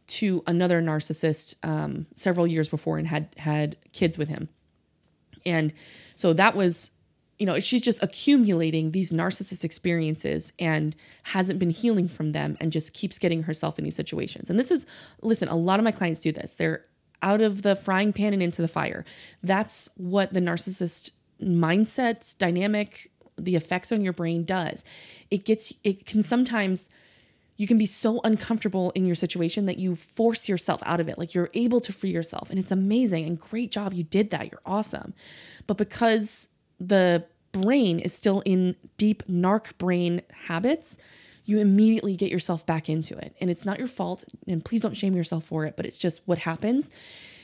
[0.08, 4.48] to another narcissist um, several years before and had had kids with him.
[5.46, 5.72] And
[6.14, 6.90] so that was
[7.38, 12.72] you know, she's just accumulating these narcissist experiences and hasn't been healing from them and
[12.72, 14.50] just keeps getting herself in these situations.
[14.50, 14.86] And this is,
[15.22, 16.54] listen, a lot of my clients do this.
[16.54, 16.84] They're
[17.22, 19.04] out of the frying pan and into the fire.
[19.42, 24.84] That's what the narcissist mindset dynamic, the effects on your brain does.
[25.30, 26.90] It gets, it can sometimes,
[27.56, 31.18] you can be so uncomfortable in your situation that you force yourself out of it.
[31.18, 32.50] Like you're able to free yourself.
[32.50, 33.92] And it's amazing and great job.
[33.92, 34.50] You did that.
[34.50, 35.12] You're awesome.
[35.66, 40.98] But because the brain is still in deep narc brain habits,
[41.44, 43.34] you immediately get yourself back into it.
[43.40, 44.22] And it's not your fault.
[44.46, 46.90] And please don't shame yourself for it, but it's just what happens.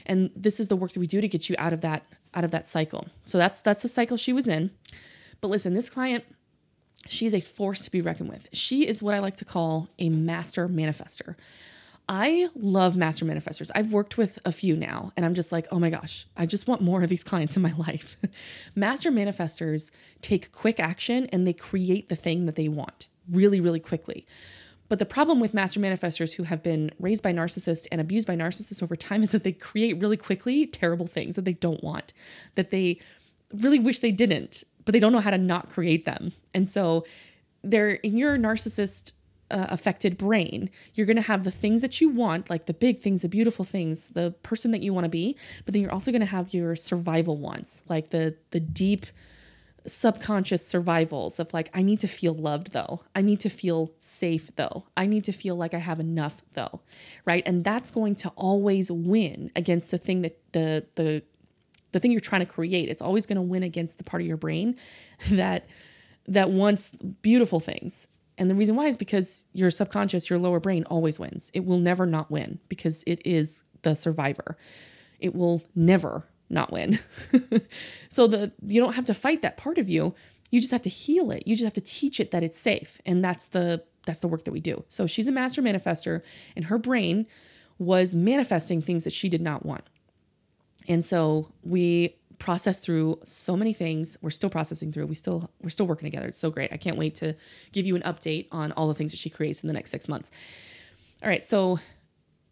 [0.07, 2.45] And this is the work that we do to get you out of that out
[2.45, 3.07] of that cycle.
[3.25, 4.71] So that's that's the cycle she was in.
[5.41, 6.25] But listen, this client,
[7.07, 8.49] she's a force to be reckoned with.
[8.53, 11.37] She is what I like to call a master manifester.
[12.07, 13.71] I love master manifestors.
[13.75, 16.69] I've worked with a few now, and I'm just like, oh my gosh, I just
[16.69, 18.17] want more of these clients in my life.
[18.75, 19.91] master manifestors
[20.21, 24.27] take quick action and they create the thing that they want really, really quickly.
[24.95, 28.37] But the problem with master manifestors who have been raised by narcissists and abused by
[28.37, 32.13] narcissists over time is that they create really quickly terrible things that they don't want,
[32.55, 33.01] that they
[33.53, 36.31] really wish they didn't, but they don't know how to not create them.
[36.55, 37.05] And so
[37.65, 39.11] they're in your narcissist
[39.51, 43.01] uh, affected brain, you're going to have the things that you want, like the big
[43.01, 46.13] things, the beautiful things, the person that you want to be, but then you're also
[46.13, 49.07] going to have your survival wants, like the the deep
[49.87, 53.03] subconscious survivals of like I need to feel loved though.
[53.15, 54.85] I need to feel safe though.
[54.97, 56.81] I need to feel like I have enough though.
[57.25, 57.43] Right?
[57.47, 61.23] And that's going to always win against the thing that the the
[61.93, 62.89] the thing you're trying to create.
[62.89, 64.77] It's always going to win against the part of your brain
[65.31, 65.67] that
[66.27, 70.85] that wants beautiful things and the reason why is because your subconscious, your lower brain
[70.85, 71.51] always wins.
[71.55, 74.57] It will never not win because it is the survivor.
[75.21, 76.99] It will never not win.
[78.09, 80.15] so the you don't have to fight that part of you.
[80.51, 81.47] You just have to heal it.
[81.47, 83.01] You just have to teach it that it's safe.
[83.05, 84.85] And that's the that's the work that we do.
[84.89, 86.23] So she's a master manifester
[86.55, 87.27] and her brain
[87.79, 89.85] was manifesting things that she did not want.
[90.87, 94.19] And so we processed through so many things.
[94.21, 95.07] We're still processing through.
[95.07, 96.27] We still we're still working together.
[96.27, 96.73] It's so great.
[96.73, 97.35] I can't wait to
[97.73, 100.09] give you an update on all the things that she creates in the next 6
[100.09, 100.31] months.
[101.23, 101.79] All right, so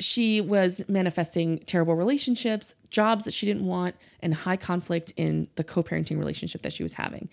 [0.03, 5.65] she was manifesting terrible relationships, jobs that she didn't want, and high conflict in the
[5.65, 7.29] co-parenting relationship that she was having.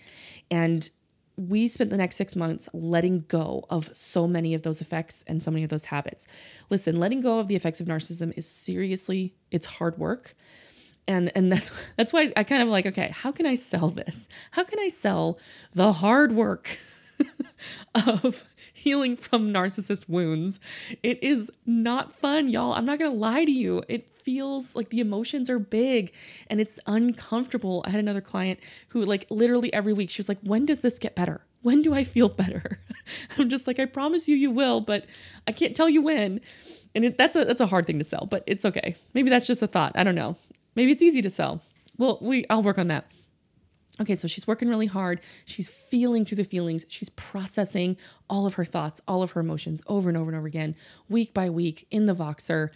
[0.50, 0.90] And
[1.36, 5.42] we spent the next six months letting go of so many of those effects and
[5.42, 6.26] so many of those habits.
[6.68, 10.34] Listen, letting go of the effects of narcissism is seriously, it's hard work
[11.08, 14.28] and and that's that's why I kind of like okay how can I sell this
[14.52, 15.38] how can I sell
[15.74, 16.78] the hard work
[17.94, 18.44] of
[18.80, 20.58] healing from narcissist wounds.
[21.02, 22.72] It is not fun y'all.
[22.72, 23.82] I'm not going to lie to you.
[23.88, 26.12] It feels like the emotions are big
[26.48, 27.84] and it's uncomfortable.
[27.86, 30.98] I had another client who like literally every week she was like when does this
[30.98, 31.42] get better?
[31.62, 32.80] When do I feel better?
[33.38, 35.06] I'm just like I promise you you will but
[35.46, 36.40] I can't tell you when.
[36.94, 38.96] And it, that's a that's a hard thing to sell but it's okay.
[39.14, 39.92] Maybe that's just a thought.
[39.94, 40.36] I don't know.
[40.74, 41.62] Maybe it's easy to sell.
[41.98, 43.10] Well, we I'll work on that.
[44.00, 45.20] Okay, so she's working really hard.
[45.44, 46.86] She's feeling through the feelings.
[46.88, 47.98] She's processing
[48.30, 50.74] all of her thoughts, all of her emotions over and over and over again,
[51.08, 52.70] week by week in the Voxer.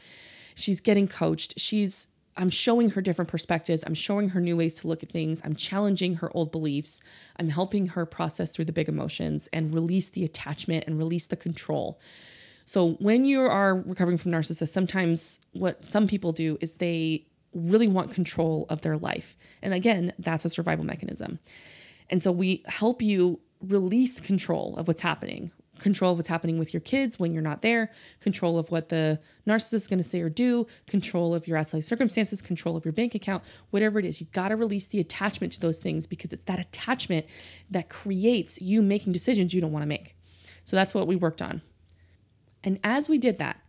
[0.54, 1.58] She's getting coached.
[1.58, 3.84] She's I'm showing her different perspectives.
[3.86, 5.40] I'm showing her new ways to look at things.
[5.44, 7.00] I'm challenging her old beliefs.
[7.38, 11.36] I'm helping her process through the big emotions and release the attachment and release the
[11.36, 12.00] control.
[12.64, 17.88] So, when you are recovering from narcissists, sometimes what some people do is they really
[17.88, 19.36] want control of their life.
[19.62, 21.38] And again, that's a survival mechanism.
[22.10, 26.72] And so we help you release control of what's happening control of what's happening with
[26.72, 27.90] your kids when you're not there,
[28.20, 31.84] control of what the narcissist is going to say or do, control of your outside
[31.84, 34.20] circumstances, control of your bank account, whatever it is.
[34.20, 37.26] You got to release the attachment to those things because it's that attachment
[37.70, 40.16] that creates you making decisions you don't want to make.
[40.64, 41.62] So that's what we worked on.
[42.62, 43.60] And as we did that,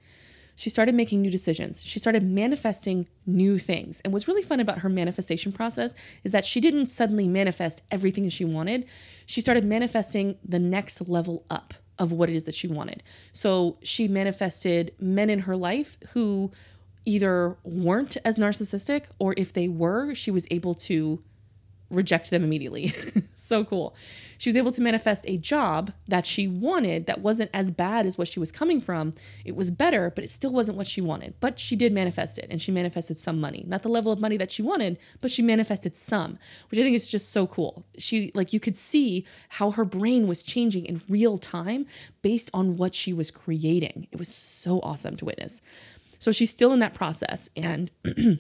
[0.56, 1.84] she started making new decisions.
[1.84, 4.02] She started manifesting new things.
[4.02, 8.28] And what's really fun about her manifestation process is that she didn't suddenly manifest everything
[8.30, 8.86] she wanted.
[9.26, 13.04] She started manifesting the next level up of what it is that she wanted.
[13.32, 16.52] So she manifested men in her life who
[17.06, 21.22] either weren't as narcissistic or if they were, she was able to
[21.90, 22.94] reject them immediately.
[23.36, 23.96] so cool.
[24.38, 28.18] She was able to manifest a job that she wanted that wasn't as bad as
[28.18, 29.14] what she was coming from.
[29.44, 31.36] It was better, but it still wasn't what she wanted.
[31.40, 33.64] But she did manifest it and she manifested some money.
[33.68, 36.38] Not the level of money that she wanted, but she manifested some,
[36.70, 37.86] which I think is just so cool.
[37.98, 41.86] She like you could see how her brain was changing in real time
[42.22, 44.08] based on what she was creating.
[44.12, 45.62] It was so awesome to witness.
[46.20, 47.92] So she's still in that process and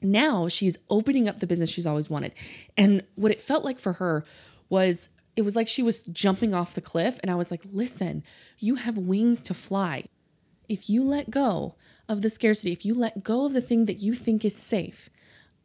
[0.00, 2.34] now she's opening up the business she's always wanted.
[2.76, 4.24] And what it felt like for her
[4.68, 7.18] was it was like she was jumping off the cliff.
[7.22, 8.24] And I was like, listen,
[8.58, 10.04] you have wings to fly.
[10.68, 11.76] If you let go
[12.08, 15.08] of the scarcity, if you let go of the thing that you think is safe,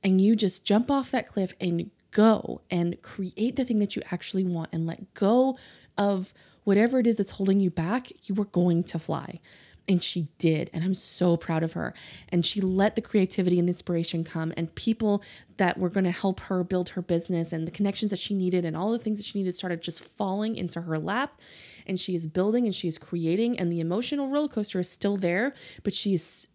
[0.03, 4.01] and you just jump off that cliff and go and create the thing that you
[4.11, 5.57] actually want and let go
[5.97, 9.39] of whatever it is that's holding you back, you are going to fly.
[9.88, 10.69] And she did.
[10.73, 11.93] And I'm so proud of her.
[12.29, 15.21] And she let the creativity and the inspiration come, and people
[15.57, 18.63] that were going to help her build her business and the connections that she needed
[18.63, 21.39] and all the things that she needed started just falling into her lap.
[21.86, 25.17] And she is building and she is creating, and the emotional roller coaster is still
[25.17, 25.53] there,
[25.84, 26.47] but she is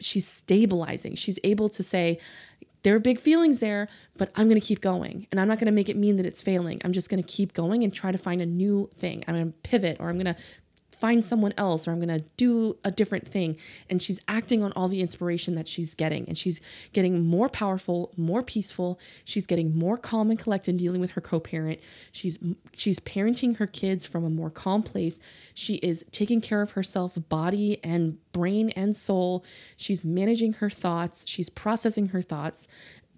[0.00, 1.14] she's stabilizing.
[1.14, 2.18] She's able to say,
[2.82, 5.28] there are big feelings there, but I'm going to keep going.
[5.30, 6.80] And I'm not going to make it mean that it's failing.
[6.84, 9.22] I'm just going to keep going and try to find a new thing.
[9.28, 10.36] I'm going to pivot or I'm going to
[11.02, 13.56] find someone else or I'm going to do a different thing.
[13.90, 16.28] And she's acting on all the inspiration that she's getting.
[16.28, 16.60] And she's
[16.92, 19.00] getting more powerful, more peaceful.
[19.24, 21.80] She's getting more calm and collected dealing with her co-parent.
[22.12, 22.38] She's
[22.72, 25.18] she's parenting her kids from a more calm place.
[25.54, 29.44] She is taking care of herself, body and brain and soul.
[29.76, 31.24] She's managing her thoughts.
[31.26, 32.68] She's processing her thoughts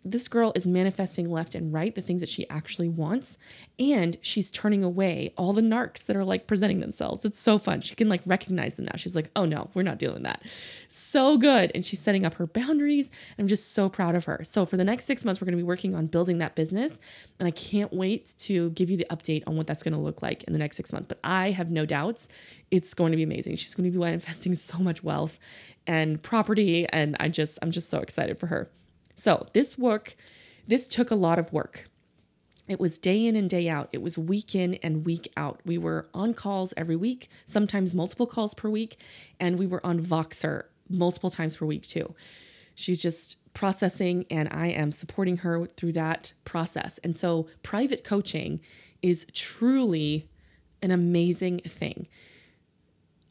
[0.04, 3.38] this girl is manifesting left and right the things that she actually wants
[3.78, 7.24] and she's turning away all the narcs that are like presenting themselves.
[7.24, 7.80] It's so fun.
[7.80, 8.96] She can like recognize them now.
[8.96, 10.42] She's like oh no we're not doing that.
[10.88, 11.72] So good.
[11.74, 13.10] And she's setting up her boundaries.
[13.38, 14.40] I'm just so proud of her.
[14.44, 17.00] So for the next six months we're going to be working on building that business.
[17.38, 20.22] And i can't wait to give you the update on what that's going to look
[20.22, 21.06] like in the next six months.
[21.06, 22.28] But i have no doubts.
[22.70, 23.56] It's going to be amazing.
[23.56, 25.38] She's going to be manifesting so much wealth
[25.86, 26.86] and property.
[26.90, 28.70] And i just i'm just so excited for her
[29.14, 30.16] so this work,
[30.66, 31.88] this took a lot of work.
[32.66, 33.90] It was day in and day out.
[33.92, 35.60] It was week in and week out.
[35.66, 38.96] We were on calls every week, sometimes multiple calls per week,
[39.38, 42.14] and we were on Voxer multiple times per week too.
[42.74, 46.98] She's just processing, and I am supporting her through that process.
[47.04, 48.60] And so, private coaching
[49.02, 50.28] is truly
[50.82, 52.08] an amazing thing.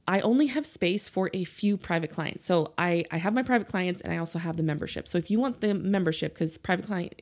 [0.08, 2.44] I only have space for a few private clients.
[2.44, 5.08] So I, I have my private clients and I also have the membership.
[5.08, 7.22] So if you want the membership, because private client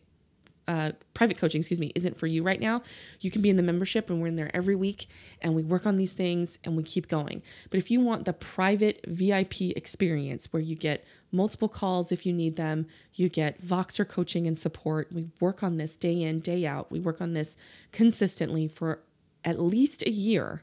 [0.68, 2.82] uh, private coaching, excuse me, isn't for you right now,
[3.20, 5.08] you can be in the membership and we're in there every week
[5.42, 7.42] and we work on these things and we keep going.
[7.70, 12.32] But if you want the private VIP experience where you get multiple calls if you
[12.32, 15.12] need them, you get Voxer coaching and support.
[15.12, 16.92] We work on this day in, day out.
[16.92, 17.58] We work on this
[17.92, 19.00] consistently for
[19.44, 20.62] at least a year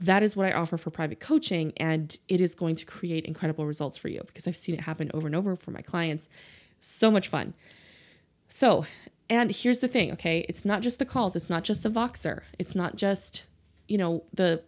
[0.00, 1.72] that is what I offer for private coaching.
[1.76, 5.10] And it is going to create incredible results for you because I've seen it happen
[5.14, 6.28] over and over for my clients.
[6.80, 7.54] So much fun.
[8.48, 8.84] So,
[9.30, 10.44] and here's the thing, okay?
[10.48, 13.46] It's not just the calls, it's not just the Voxer, it's not just,
[13.88, 14.62] you know, the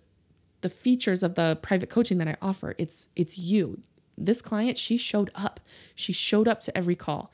[0.63, 2.75] the features of the private coaching that I offer.
[2.79, 3.81] It's it's you.
[4.19, 5.61] This client, she showed up.
[5.95, 7.31] She showed up to every call.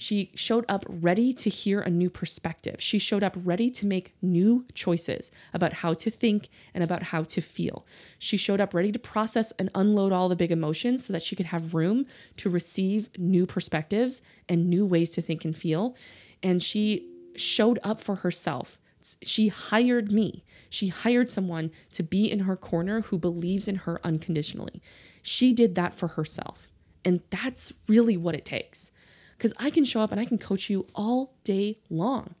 [0.00, 2.76] She showed up ready to hear a new perspective.
[2.78, 7.24] She showed up ready to make new choices about how to think and about how
[7.24, 7.84] to feel.
[8.18, 11.36] She showed up ready to process and unload all the big emotions so that she
[11.36, 12.06] could have room
[12.38, 15.94] to receive new perspectives and new ways to think and feel.
[16.42, 18.78] And she showed up for herself.
[19.20, 20.44] She hired me.
[20.70, 24.80] She hired someone to be in her corner who believes in her unconditionally.
[25.20, 26.68] She did that for herself.
[27.04, 28.92] And that's really what it takes
[29.40, 32.34] because I can show up and I can coach you all day long.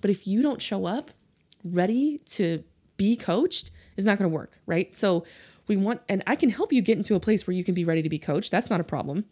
[0.00, 1.10] But if you don't show up
[1.62, 2.64] ready to
[2.96, 4.94] be coached, it's not going to work, right?
[4.94, 5.26] So
[5.66, 7.84] we want, and I can help you get into a place where you can be
[7.84, 8.50] ready to be coached.
[8.50, 9.26] That's not a problem.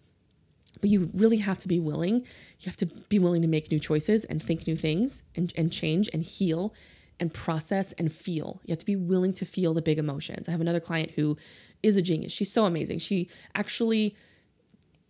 [0.80, 2.16] but you really have to be willing.
[2.60, 5.72] You have to be willing to make new choices and think new things and, and
[5.72, 6.74] change and heal
[7.20, 8.60] and process and feel.
[8.66, 10.48] You have to be willing to feel the big emotions.
[10.48, 11.36] I have another client who
[11.82, 12.32] is a genius.
[12.32, 12.98] She's so amazing.
[12.98, 14.14] She actually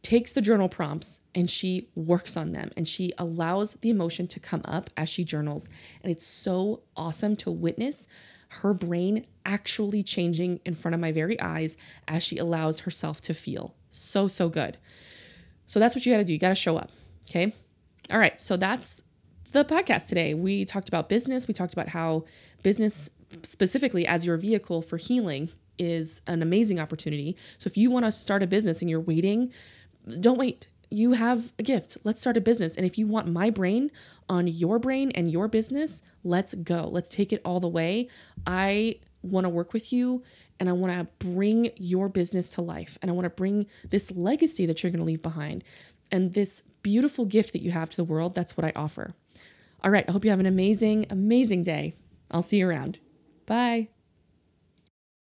[0.04, 4.38] takes the journal prompts and she works on them and she allows the emotion to
[4.38, 5.68] come up as she journals.
[6.02, 8.06] And it's so awesome to witness
[8.48, 11.76] her brain actually changing in front of my very eyes
[12.06, 13.74] as she allows herself to feel.
[13.90, 14.78] So, so good.
[15.66, 16.32] So that's what you got to do.
[16.32, 16.90] You got to show up.
[17.28, 17.52] Okay.
[18.10, 18.40] All right.
[18.40, 19.02] So that's
[19.52, 20.34] the podcast today.
[20.34, 21.48] We talked about business.
[21.48, 22.24] We talked about how
[22.62, 23.10] business,
[23.42, 25.48] specifically as your vehicle for healing,
[25.78, 27.36] is an amazing opportunity.
[27.58, 29.52] So if you want to start a business and you're waiting,
[30.20, 30.68] don't wait.
[30.90, 31.96] You have a gift.
[32.04, 32.76] Let's start a business.
[32.76, 33.90] And if you want my brain
[34.28, 36.88] on your brain and your business, let's go.
[36.88, 38.08] Let's take it all the way.
[38.46, 40.22] I want to work with you
[40.60, 42.98] and I want to bring your business to life.
[43.02, 45.64] And I want to bring this legacy that you're going to leave behind
[46.12, 48.34] and this beautiful gift that you have to the world.
[48.34, 49.14] That's what I offer.
[49.82, 50.04] All right.
[50.08, 51.96] I hope you have an amazing, amazing day.
[52.30, 53.00] I'll see you around.
[53.46, 53.88] Bye.